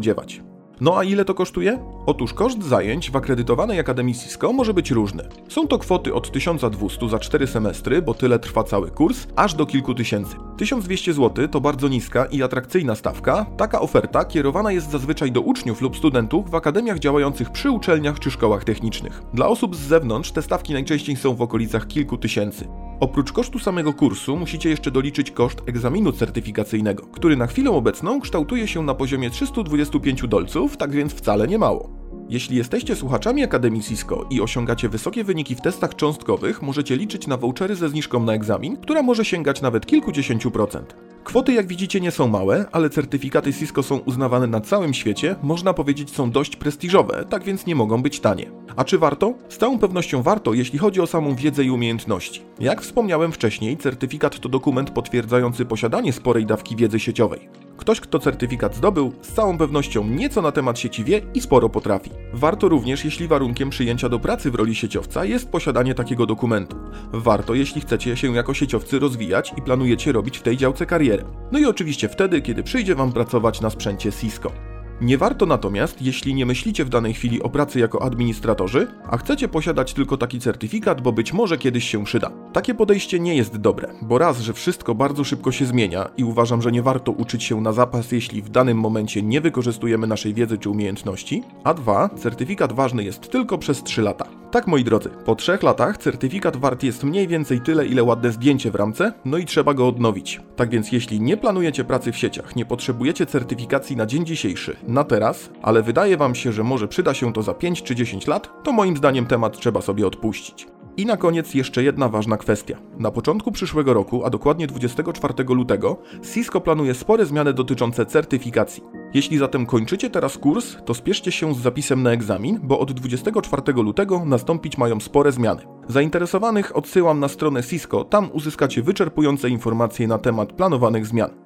[0.80, 1.78] No a ile to kosztuje?
[2.06, 5.28] Otóż koszt zajęć w akredytowanej Akademii Cisco może być różny.
[5.48, 9.66] Są to kwoty od 1200 za 4 semestry, bo tyle trwa cały kurs, aż do
[9.66, 10.36] kilku tysięcy.
[10.56, 13.46] 1200 zł to bardzo niska i atrakcyjna stawka.
[13.56, 18.30] Taka oferta kierowana jest zazwyczaj do uczniów lub studentów w akademiach działających przy uczelniach czy
[18.30, 19.22] szkołach technicznych.
[19.34, 22.68] Dla osób z zewnątrz te stawki najczęściej są w okolicach kilku tysięcy.
[23.00, 28.68] Oprócz kosztu samego kursu musicie jeszcze doliczyć koszt egzaminu certyfikacyjnego, który na chwilę obecną kształtuje
[28.68, 32.03] się na poziomie 325 dolców, tak więc wcale nie mało.
[32.34, 37.36] Jeśli jesteście słuchaczami Akademii Cisco i osiągacie wysokie wyniki w testach cząstkowych, możecie liczyć na
[37.36, 40.96] vouchery ze zniżką na egzamin, która może sięgać nawet kilkudziesięciu procent.
[41.24, 45.74] Kwoty, jak widzicie, nie są małe, ale certyfikaty Cisco są uznawane na całym świecie, można
[45.74, 48.50] powiedzieć są dość prestiżowe, tak więc nie mogą być tanie.
[48.76, 49.34] A czy warto?
[49.48, 52.42] Z całą pewnością warto, jeśli chodzi o samą wiedzę i umiejętności.
[52.60, 57.63] Jak wspomniałem wcześniej, certyfikat to dokument potwierdzający posiadanie sporej dawki wiedzy sieciowej.
[57.76, 62.10] Ktoś, kto certyfikat zdobył, z całą pewnością nieco na temat sieci wie i sporo potrafi.
[62.32, 66.76] Warto również, jeśli warunkiem przyjęcia do pracy w roli sieciowca jest posiadanie takiego dokumentu.
[67.12, 71.24] Warto, jeśli chcecie się jako sieciowcy rozwijać i planujecie robić w tej działce karierę.
[71.52, 74.73] No i oczywiście wtedy, kiedy przyjdzie Wam pracować na sprzęcie Cisco.
[75.00, 79.48] Nie warto natomiast, jeśli nie myślicie w danej chwili o pracy jako administratorzy, a chcecie
[79.48, 82.30] posiadać tylko taki certyfikat, bo być może kiedyś się przyda.
[82.52, 86.62] Takie podejście nie jest dobre, bo raz, że wszystko bardzo szybko się zmienia i uważam,
[86.62, 90.58] że nie warto uczyć się na zapas, jeśli w danym momencie nie wykorzystujemy naszej wiedzy
[90.58, 94.26] czy umiejętności, a dwa, certyfikat ważny jest tylko przez 3 lata.
[94.50, 98.70] Tak moi drodzy, po 3 latach certyfikat wart jest mniej więcej tyle, ile ładne zdjęcie
[98.70, 100.40] w ramce, no i trzeba go odnowić.
[100.56, 105.04] Tak więc jeśli nie planujecie pracy w sieciach, nie potrzebujecie certyfikacji na dzień dzisiejszy, na
[105.04, 108.50] teraz, ale wydaje Wam się, że może przyda się to za 5 czy 10 lat,
[108.62, 110.66] to moim zdaniem temat trzeba sobie odpuścić.
[110.96, 112.78] I na koniec jeszcze jedna ważna kwestia.
[112.98, 115.96] Na początku przyszłego roku, a dokładnie 24 lutego,
[116.34, 118.82] Cisco planuje spore zmiany dotyczące certyfikacji.
[119.14, 123.72] Jeśli zatem kończycie teraz kurs, to spieszcie się z zapisem na egzamin, bo od 24
[123.72, 125.62] lutego nastąpić mają spore zmiany.
[125.88, 131.43] Zainteresowanych odsyłam na stronę Cisco, tam uzyskacie wyczerpujące informacje na temat planowanych zmian.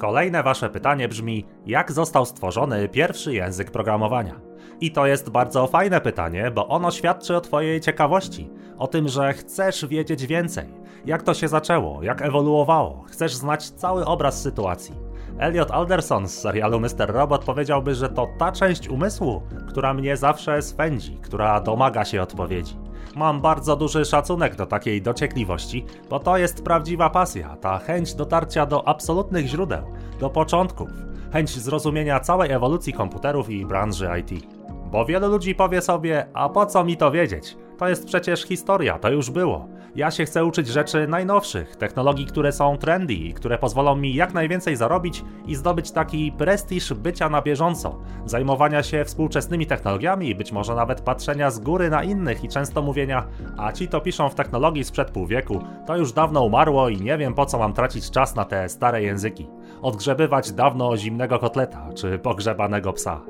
[0.00, 4.40] Kolejne wasze pytanie brzmi: jak został stworzony pierwszy język programowania?
[4.80, 9.32] I to jest bardzo fajne pytanie, bo ono świadczy o twojej ciekawości, o tym, że
[9.32, 10.74] chcesz wiedzieć więcej.
[11.06, 14.94] Jak to się zaczęło, jak ewoluowało, chcesz znać cały obraz sytuacji.
[15.38, 17.06] Elliot Alderson z serialu Mr.
[17.08, 22.76] Robot powiedziałby, że to ta część umysłu, która mnie zawsze swędzi, która domaga się odpowiedzi.
[23.16, 28.66] Mam bardzo duży szacunek do takiej dociekliwości, bo to jest prawdziwa pasja, ta chęć dotarcia
[28.66, 29.82] do absolutnych źródeł,
[30.20, 30.88] do początków,
[31.32, 34.59] chęć zrozumienia całej ewolucji komputerów i branży IT.
[34.90, 37.56] Bo wielu ludzi powie sobie, a po co mi to wiedzieć?
[37.78, 39.68] To jest przecież historia, to już było.
[39.96, 44.34] Ja się chcę uczyć rzeczy najnowszych, technologii, które są trendy i które pozwolą mi jak
[44.34, 50.74] najwięcej zarobić i zdobyć taki prestiż bycia na bieżąco, zajmowania się współczesnymi technologiami być może
[50.74, 53.26] nawet patrzenia z góry na innych i często mówienia,
[53.56, 57.18] a ci to piszą w technologii sprzed pół wieku, to już dawno umarło i nie
[57.18, 59.48] wiem po co mam tracić czas na te stare języki.
[59.82, 63.20] Odgrzebywać dawno zimnego kotleta czy pogrzebanego psa.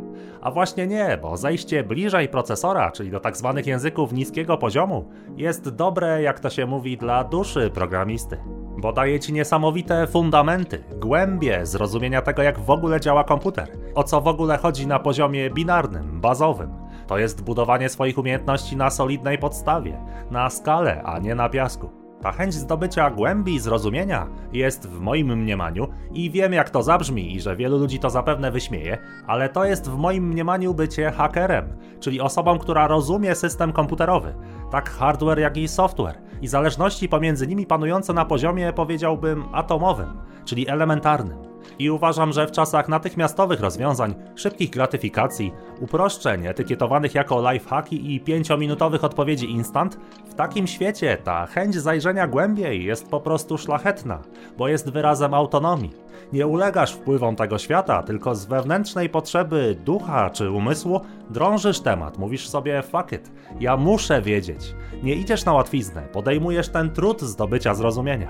[0.43, 5.69] A właśnie nie, bo zejście bliżej procesora, czyli do tak zwanych języków niskiego poziomu, jest
[5.69, 8.37] dobre, jak to się mówi, dla duszy programisty.
[8.79, 14.21] Bo daje ci niesamowite fundamenty, głębie zrozumienia tego, jak w ogóle działa komputer, o co
[14.21, 16.71] w ogóle chodzi na poziomie binarnym, bazowym.
[17.07, 19.99] To jest budowanie swoich umiejętności na solidnej podstawie,
[20.31, 22.00] na skalę, a nie na piasku.
[22.23, 27.41] Ta chęć zdobycia głębi zrozumienia jest w moim mniemaniu i wiem jak to zabrzmi i
[27.41, 32.21] że wielu ludzi to zapewne wyśmieje, ale to jest w moim mniemaniu bycie hakerem, czyli
[32.21, 34.35] osobą, która rozumie system komputerowy,
[34.71, 40.09] tak hardware jak i software i zależności pomiędzy nimi panujące na poziomie powiedziałbym atomowym,
[40.45, 41.50] czyli elementarnym.
[41.79, 49.05] I uważam, że w czasach natychmiastowych rozwiązań, szybkich gratyfikacji, uproszczeń etykietowanych jako lifehacki i 5-minutowych
[49.05, 49.99] odpowiedzi instant,
[50.31, 54.19] w takim świecie ta chęć zajrzenia głębiej jest po prostu szlachetna,
[54.59, 55.91] bo jest wyrazem autonomii.
[56.33, 62.49] Nie ulegasz wpływom tego świata, tylko z wewnętrznej potrzeby ducha czy umysłu drążysz temat, mówisz
[62.49, 64.75] sobie fuck it, ja muszę wiedzieć.
[65.03, 68.29] Nie idziesz na łatwiznę, podejmujesz ten trud zdobycia zrozumienia.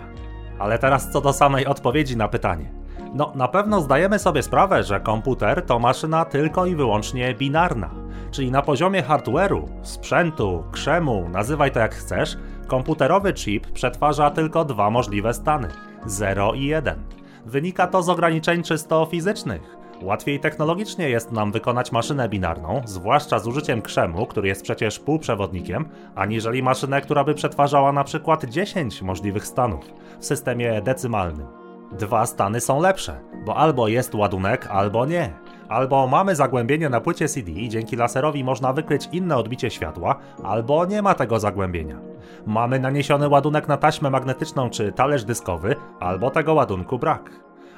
[0.59, 2.80] Ale teraz co do samej odpowiedzi na pytanie.
[3.15, 7.91] No, na pewno zdajemy sobie sprawę, że komputer to maszyna tylko i wyłącznie binarna.
[8.31, 14.91] Czyli na poziomie hardware'u, sprzętu, krzemu, nazywaj to jak chcesz, komputerowy chip przetwarza tylko dwa
[14.91, 15.69] możliwe stany
[16.07, 17.03] 0 i 1.
[17.47, 19.77] Wynika to z ograniczeń czysto fizycznych.
[20.03, 25.89] Łatwiej technologicznie jest nam wykonać maszynę binarną, zwłaszcza z użyciem krzemu, który jest przecież półprzewodnikiem,
[26.15, 29.85] aniżeli maszynę, która by przetwarzała na przykład 10 możliwych stanów
[30.21, 31.60] w systemie decymalnym.
[31.93, 35.33] Dwa stany są lepsze, bo albo jest ładunek, albo nie.
[35.69, 40.87] Albo mamy zagłębienie na płycie CD i dzięki laserowi można wykryć inne odbicie światła, albo
[40.87, 42.01] nie ma tego zagłębienia.
[42.47, 47.31] Mamy naniesiony ładunek na taśmę magnetyczną czy talerz dyskowy, albo tego ładunku brak.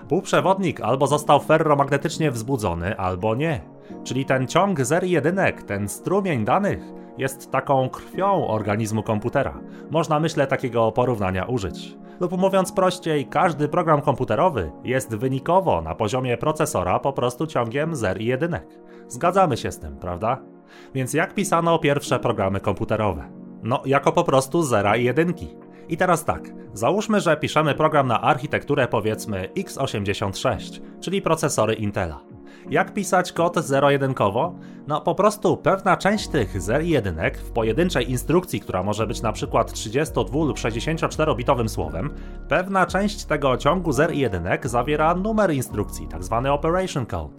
[0.09, 3.72] Półprzewodnik albo został ferromagnetycznie wzbudzony, albo nie.
[4.05, 6.81] Czyli ten ciąg zer jedynek, ten strumień danych
[7.19, 9.61] jest taką krwią organizmu komputera.
[9.91, 11.97] Można myślę takiego porównania użyć.
[12.21, 18.21] Lub mówiąc prościej, każdy program komputerowy jest wynikowo na poziomie procesora po prostu ciągiem zer
[18.21, 18.67] i jedynek.
[19.09, 20.43] Zgadzamy się z tym, prawda?
[20.95, 23.31] Więc jak pisano pierwsze programy komputerowe?
[23.63, 25.57] No, jako po prostu zera i jedynki.
[25.89, 32.32] I teraz tak, załóżmy, że piszemy program na architekturę powiedzmy x86, czyli procesory Intela.
[32.73, 34.55] Jak pisać kod zero-jedynkowo?
[34.87, 39.23] No po prostu pewna część tych zer i jedynek w pojedynczej instrukcji, która może być
[39.23, 42.11] na przykład 32 lub 64-bitowym słowem,
[42.49, 46.09] pewna część tego ciągu zer i jedynek zawiera numer instrukcji.
[46.09, 47.35] Tak operation code.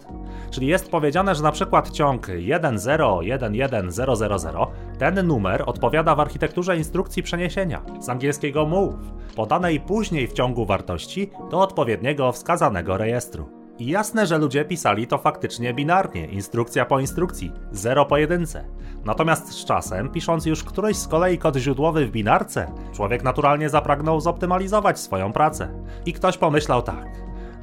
[0.50, 4.66] Czyli jest powiedziane, że na przykład ciąg 10111000,
[4.98, 11.30] ten numer odpowiada w architekturze instrukcji przeniesienia z angielskiego move, podanej później w ciągu wartości
[11.50, 13.63] do odpowiedniego wskazanego rejestru.
[13.78, 18.64] I jasne, że ludzie pisali to faktycznie binarnie, instrukcja po instrukcji, zero po jedynce.
[19.04, 24.20] Natomiast z czasem, pisząc już któryś z kolei kod źródłowy w binarce, człowiek naturalnie zapragnął
[24.20, 25.68] zoptymalizować swoją pracę.
[26.06, 27.06] I ktoś pomyślał tak.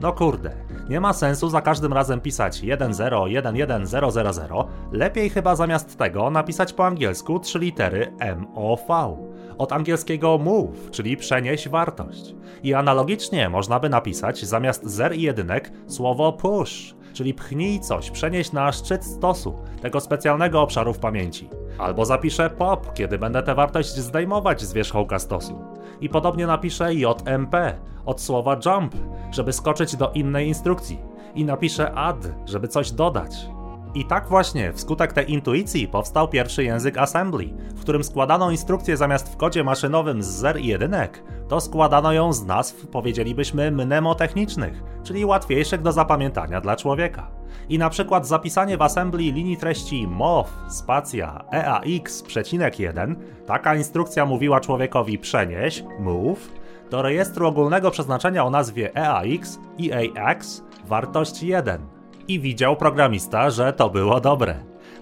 [0.01, 0.51] No kurde,
[0.89, 7.39] nie ma sensu za każdym razem pisać 10111000, lepiej chyba zamiast tego napisać po angielsku
[7.39, 9.17] trzy litery MOV
[9.61, 12.35] od angielskiego move, czyli przenieś wartość.
[12.63, 18.51] I analogicznie można by napisać zamiast zer i jedynek słowo push, czyli pchnij coś, przenieś
[18.51, 21.49] na szczyt stosu, tego specjalnego obszaru w pamięci.
[21.77, 25.59] Albo zapiszę pop, kiedy będę tę wartość zdejmować z wierzchołka stosu.
[26.01, 28.95] I podobnie napiszę JMP, od słowa jump,
[29.31, 30.99] żeby skoczyć do innej instrukcji.
[31.35, 33.47] I napiszę add, żeby coś dodać.
[33.95, 39.33] I tak właśnie, wskutek tej intuicji powstał pierwszy język assembly, w którym składano instrukcję zamiast
[39.33, 45.25] w kodzie maszynowym z zer i jedynek, to składano ją z nazw, powiedzielibyśmy, mnemotechnicznych, czyli
[45.25, 47.31] łatwiejszych do zapamiętania dla człowieka.
[47.69, 54.25] I na przykład zapisanie w assembly linii treści MOV, spacja, EAX, przecinek 1, taka instrukcja
[54.25, 56.51] mówiła człowiekowi przenieś, move,
[56.89, 62.00] do rejestru ogólnego przeznaczenia o nazwie EAX, EAX, wartość 1
[62.31, 64.55] i widział programista, że to było dobre.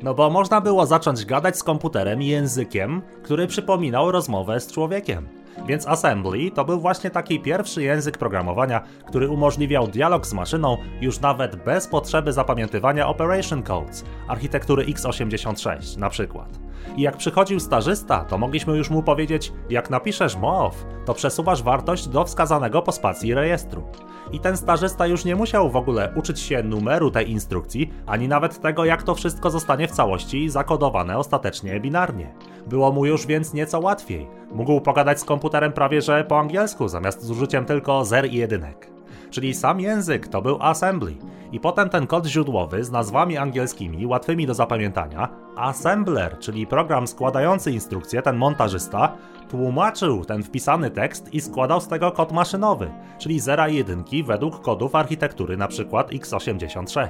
[0.03, 5.27] No bo można było zacząć gadać z komputerem językiem, który przypominał rozmowę z człowiekiem.
[5.67, 11.19] Więc assembly to był właśnie taki pierwszy język programowania, który umożliwiał dialog z maszyną już
[11.19, 16.59] nawet bez potrzeby zapamiętywania operation codes, architektury x86 na przykład.
[16.97, 22.07] I jak przychodził stażysta, to mogliśmy już mu powiedzieć, jak napiszesz MOV, to przesuwasz wartość
[22.07, 23.83] do wskazanego po spacji rejestru.
[24.31, 28.61] I ten stażysta już nie musiał w ogóle uczyć się numeru tej instrukcji, ani nawet
[28.61, 32.33] tego, jak to wszystko zostanie w całości zakodowane ostatecznie binarnie.
[32.67, 34.27] Było mu już więc nieco łatwiej.
[34.51, 38.99] Mógł pogadać z komputerem prawie że po angielsku, zamiast z użyciem tylko zer i jedynek
[39.29, 41.15] czyli sam język to był assembly.
[41.51, 47.71] I potem ten kod źródłowy z nazwami angielskimi łatwymi do zapamiętania, assembler, czyli program składający
[47.71, 49.17] instrukcje, ten montażysta,
[49.49, 54.61] tłumaczył ten wpisany tekst i składał z tego kod maszynowy, czyli zera i jedynki według
[54.61, 55.83] kodów architektury np.
[55.83, 57.09] x86.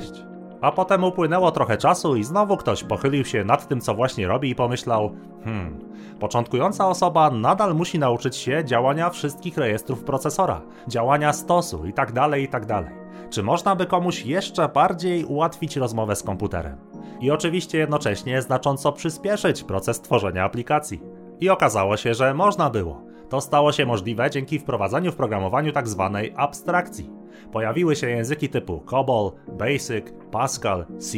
[0.62, 4.50] A potem upłynęło trochę czasu i znowu ktoś pochylił się nad tym, co właśnie robi
[4.50, 5.80] i pomyślał: Hmm,
[6.20, 12.68] początkująca osoba nadal musi nauczyć się działania wszystkich rejestrów procesora, działania stosu itd., tak itd.
[12.68, 12.94] Tak
[13.30, 16.78] Czy można by komuś jeszcze bardziej ułatwić rozmowę z komputerem?
[17.22, 21.19] I oczywiście jednocześnie znacząco przyspieszyć proces tworzenia aplikacji.
[21.40, 23.02] I okazało się, że można było.
[23.30, 26.10] To stało się możliwe dzięki wprowadzaniu w programowaniu tzw.
[26.14, 27.10] Tak abstrakcji.
[27.52, 31.18] Pojawiły się języki typu COBOL, BASIC, Pascal, C.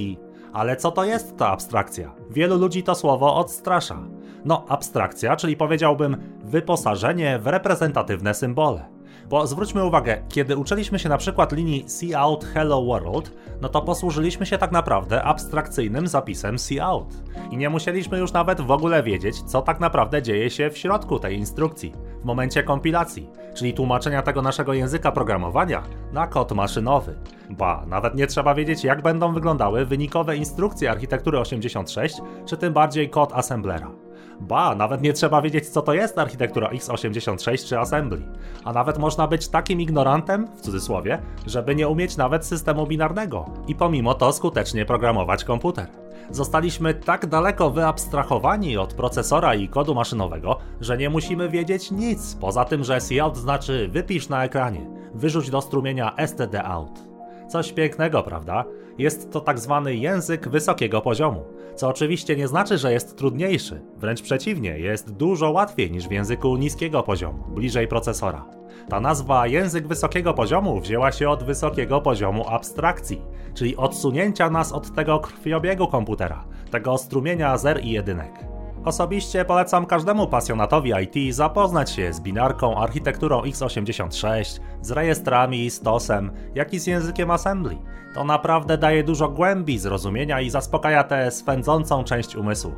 [0.54, 2.16] Ale co to jest ta abstrakcja?
[2.30, 3.98] Wielu ludzi to słowo odstrasza.
[4.46, 8.90] No, abstrakcja, czyli powiedziałbym wyposażenie w reprezentatywne symbole.
[9.32, 13.82] Bo zwróćmy uwagę, kiedy uczyliśmy się na przykład linii See Out Hello World, no to
[13.82, 17.14] posłużyliśmy się tak naprawdę abstrakcyjnym zapisem See Out.
[17.52, 21.20] I nie musieliśmy już nawet w ogóle wiedzieć, co tak naprawdę dzieje się w środku
[21.20, 21.94] tej instrukcji.
[22.22, 27.16] w momencie kompilacji, czyli tłumaczenia tego naszego języka programowania na kod maszynowy.
[27.50, 33.10] Ba, nawet nie trzeba wiedzieć, jak będą wyglądały wynikowe instrukcje architektury 86, czy tym bardziej
[33.10, 34.01] kod assemblera.
[34.42, 38.22] Ba, nawet nie trzeba wiedzieć, co to jest architektura x86 czy assembly.
[38.64, 43.76] A nawet można być takim ignorantem, w cudzysłowie, żeby nie umieć nawet systemu binarnego i
[43.76, 45.88] pomimo to skutecznie programować komputer.
[46.30, 52.66] Zostaliśmy tak daleko wyabstrahowani od procesora i kodu maszynowego, że nie musimy wiedzieć nic, poza
[52.66, 57.11] tym, że cout znaczy wypisz na ekranie, wyrzuć do strumienia stdout.
[57.52, 58.66] Coś pięknego, prawda?
[58.98, 61.44] Jest to tak zwany język wysokiego poziomu,
[61.76, 66.58] co oczywiście nie znaczy, że jest trudniejszy, wręcz przeciwnie, jest dużo łatwiej niż w języku
[66.58, 68.46] niskiego poziomu, bliżej procesora.
[68.90, 73.22] Ta nazwa język wysokiego poziomu wzięła się od wysokiego poziomu abstrakcji,
[73.54, 78.51] czyli odsunięcia nas od tego krwiobiegu komputera, tego strumienia zer i jedynek.
[78.86, 86.74] Osobiście polecam każdemu pasjonatowi IT zapoznać się z binarką, architekturą x86, z rejestrami, stosem, jak
[86.74, 87.78] i z językiem assembly.
[88.14, 92.72] To naprawdę daje dużo głębi zrozumienia i zaspokaja tę swędzącą część umysłu.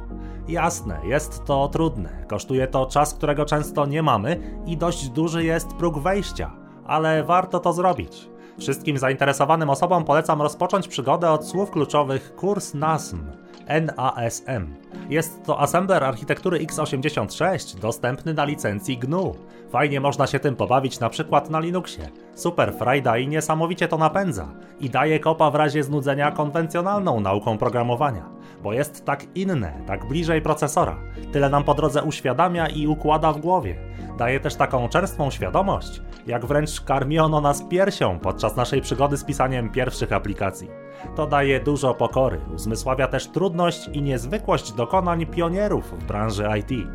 [0.47, 5.74] Jasne, jest to trudne, kosztuje to czas, którego często nie mamy i dość duży jest
[5.74, 6.51] próg wejścia,
[6.86, 8.30] ale warto to zrobić.
[8.60, 14.68] Wszystkim zainteresowanym osobom polecam rozpocząć przygodę od słów kluczowych kurs NASM NASM.
[15.09, 19.36] Jest to assembler architektury x86 dostępny na licencji GNU.
[19.74, 22.09] Fajnie można się tym pobawić na przykład na Linuxie.
[22.36, 24.47] Super frajda i niesamowicie to napędza
[24.80, 28.30] i daje kopa w razie znudzenia konwencjonalną nauką programowania,
[28.63, 30.97] bo jest tak inne, tak bliżej procesora.
[31.32, 33.76] Tyle nam po drodze uświadamia i układa w głowie.
[34.17, 39.69] Daje też taką czerstwą świadomość, jak wręcz karmiono nas piersią podczas naszej przygody z pisaniem
[39.69, 40.69] pierwszych aplikacji.
[41.15, 46.88] To daje dużo pokory, uzmysławia też trudność i niezwykłość dokonań pionierów w branży IT.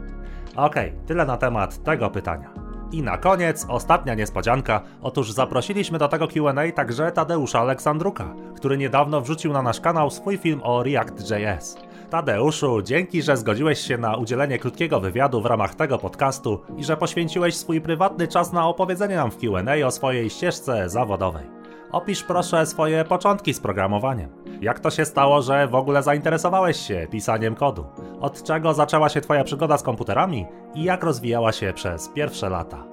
[0.56, 2.67] Okej, okay, tyle na temat tego pytania.
[2.92, 4.80] I na koniec ostatnia niespodzianka.
[5.02, 10.38] Otóż zaprosiliśmy do tego QA także Tadeusza Aleksandruka, który niedawno wrzucił na nasz kanał swój
[10.38, 11.76] film o React.js.
[12.10, 16.96] Tadeuszu, dzięki, że zgodziłeś się na udzielenie krótkiego wywiadu w ramach tego podcastu i że
[16.96, 21.57] poświęciłeś swój prywatny czas na opowiedzenie nam w QA o swojej ścieżce zawodowej.
[21.92, 24.28] Opisz proszę swoje początki z programowaniem.
[24.60, 27.84] Jak to się stało, że w ogóle zainteresowałeś się pisaniem kodu?
[28.20, 32.84] Od czego zaczęła się Twoja przygoda z komputerami i jak rozwijała się przez pierwsze lata?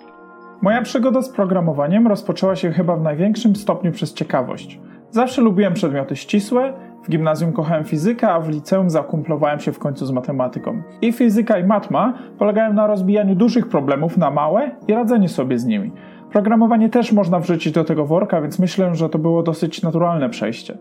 [0.61, 4.79] Moja przygoda z programowaniem rozpoczęła się chyba w największym stopniu przez ciekawość.
[5.11, 6.73] Zawsze lubiłem przedmioty ścisłe,
[7.03, 10.81] w gimnazjum kochałem fizykę, a w liceum zakumplowałem się w końcu z matematyką.
[11.01, 15.65] I fizyka i matma polegają na rozbijaniu dużych problemów na małe i radzeniu sobie z
[15.65, 15.91] nimi.
[16.35, 20.77] Programowanie też można wrzucić do tego worka, więc myślę, że to było dosyć naturalne przejście.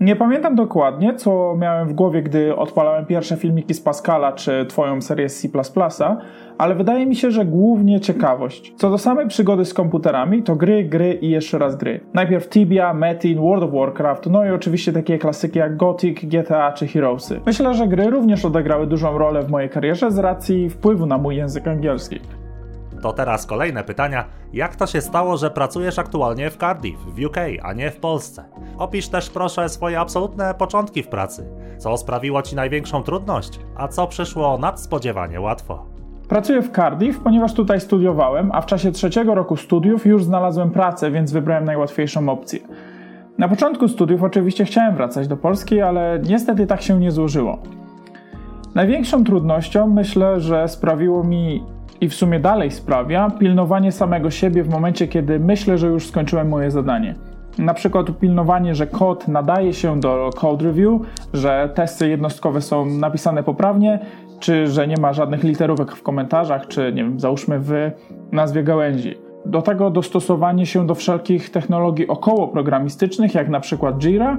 [0.00, 5.00] Nie pamiętam dokładnie, co miałem w głowie, gdy odpalałem pierwsze filmiki z Pascala czy twoją
[5.00, 5.48] serię C++,
[6.58, 8.74] ale wydaje mi się, że głównie ciekawość.
[8.76, 12.00] Co do samej przygody z komputerami, to gry, gry i jeszcze raz gry.
[12.14, 16.86] Najpierw Tibia, Metin, World of Warcraft, no i oczywiście takie klasyki jak Gothic, GTA czy
[16.86, 17.40] Heroesy.
[17.46, 21.36] Myślę, że gry również odegrały dużą rolę w mojej karierze z racji wpływu na mój
[21.36, 22.20] język angielski.
[23.02, 24.24] To teraz kolejne pytania.
[24.52, 28.44] Jak to się stało, że pracujesz aktualnie w Cardiff, w UK, a nie w Polsce?
[28.78, 31.50] Opisz też proszę swoje absolutne początki w pracy.
[31.78, 35.86] Co sprawiło ci największą trudność, a co przyszło nadspodziewanie łatwo?
[36.28, 41.10] Pracuję w Cardiff, ponieważ tutaj studiowałem, a w czasie trzeciego roku studiów już znalazłem pracę,
[41.10, 42.60] więc wybrałem najłatwiejszą opcję.
[43.38, 47.58] Na początku studiów oczywiście chciałem wracać do Polski, ale niestety tak się nie złożyło.
[48.74, 51.64] Największą trudnością myślę, że sprawiło mi
[52.00, 56.48] i w sumie dalej sprawia pilnowanie samego siebie w momencie, kiedy myślę, że już skończyłem
[56.48, 57.14] moje zadanie.
[57.58, 61.00] Na przykład pilnowanie, że kod nadaje się do code review,
[61.32, 63.98] że testy jednostkowe są napisane poprawnie,
[64.40, 67.90] czy że nie ma żadnych literówek w komentarzach, czy nie wiem, załóżmy w
[68.32, 69.14] nazwie gałęzi.
[69.46, 74.36] Do tego dostosowanie się do wszelkich technologii około programistycznych, jak na przykład Jira.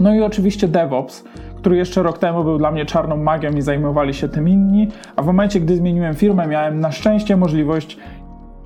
[0.00, 1.24] No i oczywiście DevOps,
[1.56, 5.22] który jeszcze rok temu był dla mnie czarną magią i zajmowali się tym inni, a
[5.22, 7.98] w momencie, gdy zmieniłem firmę, miałem na szczęście możliwość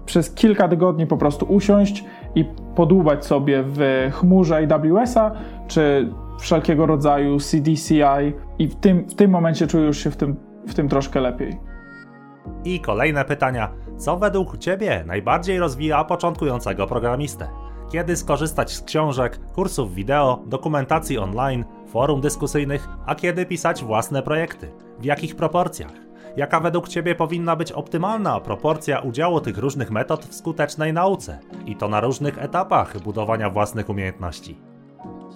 [0.06, 5.30] przez kilka tygodni po prostu usiąść i podłubać sobie w chmurze AWS-a,
[5.66, 10.36] czy wszelkiego rodzaju CDCI i w tym, w tym momencie czuję już się w tym,
[10.66, 11.60] w tym troszkę lepiej.
[12.64, 13.72] I kolejne pytania.
[13.96, 17.48] Co według Ciebie najbardziej rozwija początkującego programistę?
[17.90, 24.68] Kiedy skorzystać z książek, kursów wideo, dokumentacji online, forum dyskusyjnych, a kiedy pisać własne projekty?
[25.00, 25.92] W jakich proporcjach?
[26.36, 31.38] Jaka według Ciebie powinna być optymalna proporcja udziału tych różnych metod w skutecznej nauce?
[31.66, 34.56] I to na różnych etapach budowania własnych umiejętności.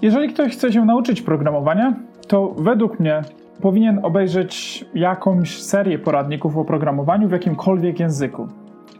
[0.02, 1.94] Jeżeli ktoś chce się nauczyć programowania,
[2.28, 3.22] to według mnie
[3.60, 8.48] powinien obejrzeć jakąś serię poradników o programowaniu w jakimkolwiek języku.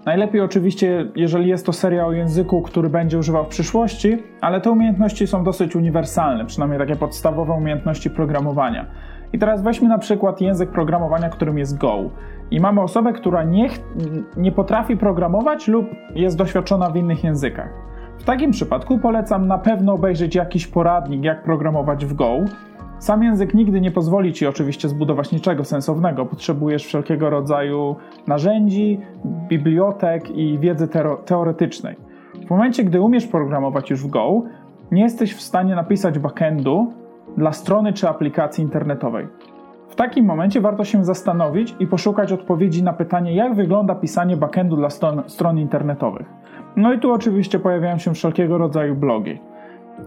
[0.07, 4.71] Najlepiej oczywiście, jeżeli jest to seria o języku, który będzie używał w przyszłości, ale te
[4.71, 8.87] umiejętności są dosyć uniwersalne, przynajmniej takie podstawowe umiejętności programowania.
[9.33, 12.11] I teraz weźmy na przykład język programowania, którym jest Go.
[12.51, 13.69] I mamy osobę, która nie,
[14.37, 17.71] nie potrafi programować lub jest doświadczona w innych językach.
[18.19, 22.39] W takim przypadku polecam na pewno obejrzeć jakiś poradnik, jak programować w Go.
[22.99, 26.27] Sam język nigdy nie pozwoli ci oczywiście zbudować niczego sensownego.
[26.27, 29.01] Potrzebujesz wszelkiego rodzaju narzędzi,
[29.49, 30.89] bibliotek i wiedzy
[31.25, 31.97] teoretycznej.
[32.47, 34.43] W momencie, gdy umiesz programować już w Go,
[34.93, 36.93] nie jesteś w stanie napisać backendu
[37.37, 39.29] dla strony czy aplikacji internetowej.
[39.89, 44.77] W takim momencie warto się zastanowić i poszukać odpowiedzi na pytanie, jak wygląda pisanie backendu
[44.77, 46.27] dla stron, stron internetowych.
[46.77, 49.39] No i tu oczywiście pojawiają się wszelkiego rodzaju blogi.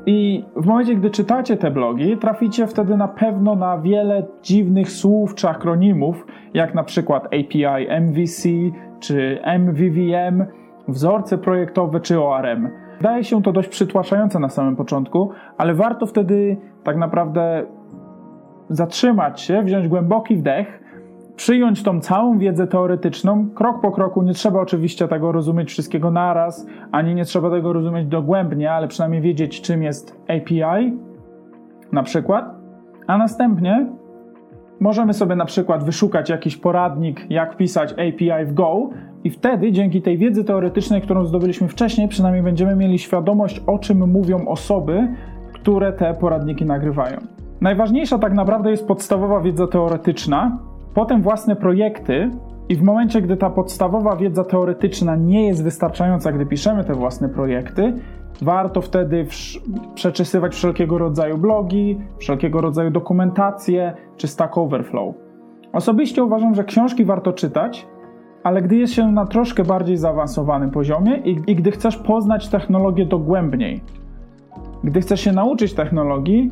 [0.06, 5.36] I w momencie, gdy czytacie te blogi, traficie wtedy na pewno na wiele dziwnych słów
[5.36, 8.50] czy akronimów, jak na przykład API MVC
[9.00, 10.46] czy MVVM,
[10.88, 12.70] wzorce projektowe czy ORM.
[12.98, 17.66] Wydaje się to dość przytłaczające na samym początku, ale warto wtedy tak naprawdę
[18.70, 20.84] zatrzymać się, wziąć głęboki wdech,
[21.38, 24.24] przyjąć tą całą wiedzę teoretyczną, krok po kroku.
[24.24, 29.22] Nie trzeba oczywiście tego rozumieć wszystkiego naraz, ani nie trzeba tego rozumieć dogłębnie, ale przynajmniej
[29.22, 30.98] wiedzieć, czym jest API,
[31.92, 32.46] na przykład.
[33.08, 33.88] A następnie
[34.80, 38.90] możemy sobie na przykład wyszukać jakiś poradnik, jak pisać API w Go,
[39.24, 44.12] i wtedy dzięki tej wiedzy teoretycznej, którą zdobyliśmy wcześniej, przynajmniej będziemy mieli świadomość, o czym
[44.12, 45.08] mówią osoby,
[45.54, 47.18] które te poradniki nagrywają.
[47.62, 50.58] Najważniejsza tak naprawdę jest podstawowa wiedza teoretyczna,
[50.98, 52.32] potem własne projekty,
[52.70, 57.30] i w momencie, gdy ta podstawowa wiedza teoretyczna nie jest wystarczająca, gdy piszemy te własne
[57.30, 57.94] projekty,
[58.42, 59.28] warto wtedy
[59.96, 65.16] przeczesywać wszelkiego rodzaju blogi, wszelkiego rodzaju dokumentacje czy Stack Overflow.
[65.74, 67.88] Osobiście uważam, że książki warto czytać,
[68.44, 73.06] ale gdy jest się na troszkę bardziej zaawansowanym poziomie i, i gdy chcesz poznać technologię
[73.06, 73.82] dogłębniej,
[74.84, 76.52] gdy chcesz się nauczyć technologii,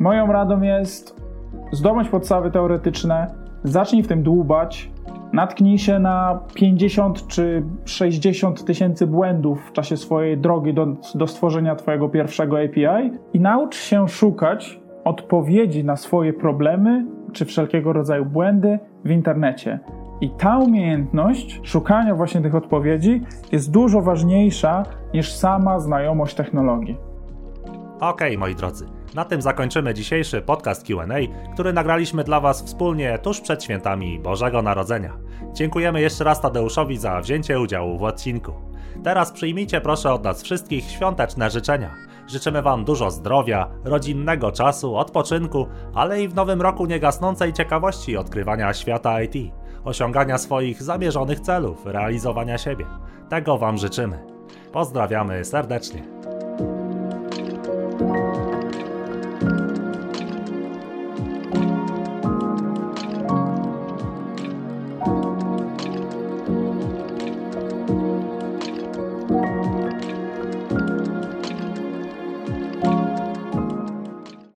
[0.00, 1.20] moją radą jest
[1.72, 4.90] zdobądź podstawy teoretyczne, zacznij w tym dłubać,
[5.32, 11.76] natknij się na 50 czy 60 tysięcy błędów w czasie swojej drogi do, do stworzenia
[11.76, 18.78] Twojego pierwszego API i naucz się szukać odpowiedzi na swoje problemy czy wszelkiego rodzaju błędy
[19.04, 19.80] w internecie.
[20.20, 24.82] I ta umiejętność szukania właśnie tych odpowiedzi jest dużo ważniejsza
[25.14, 27.09] niż sama znajomość technologii.
[28.00, 28.86] Okej, okay, moi drodzy.
[29.14, 31.04] Na tym zakończymy dzisiejszy podcast QA,
[31.54, 35.16] który nagraliśmy dla Was wspólnie tuż przed świętami Bożego Narodzenia.
[35.52, 38.52] Dziękujemy jeszcze raz Tadeuszowi za wzięcie udziału w odcinku.
[39.04, 41.94] Teraz przyjmijcie proszę od nas wszystkich świąteczne życzenia.
[42.26, 48.74] Życzymy Wam dużo zdrowia, rodzinnego czasu, odpoczynku, ale i w nowym roku niegasnącej ciekawości odkrywania
[48.74, 49.52] świata IT,
[49.84, 52.86] osiągania swoich zamierzonych celów, realizowania siebie.
[53.28, 54.18] Tego Wam życzymy.
[54.72, 56.19] Pozdrawiamy serdecznie.
[58.00, 58.29] Thank you.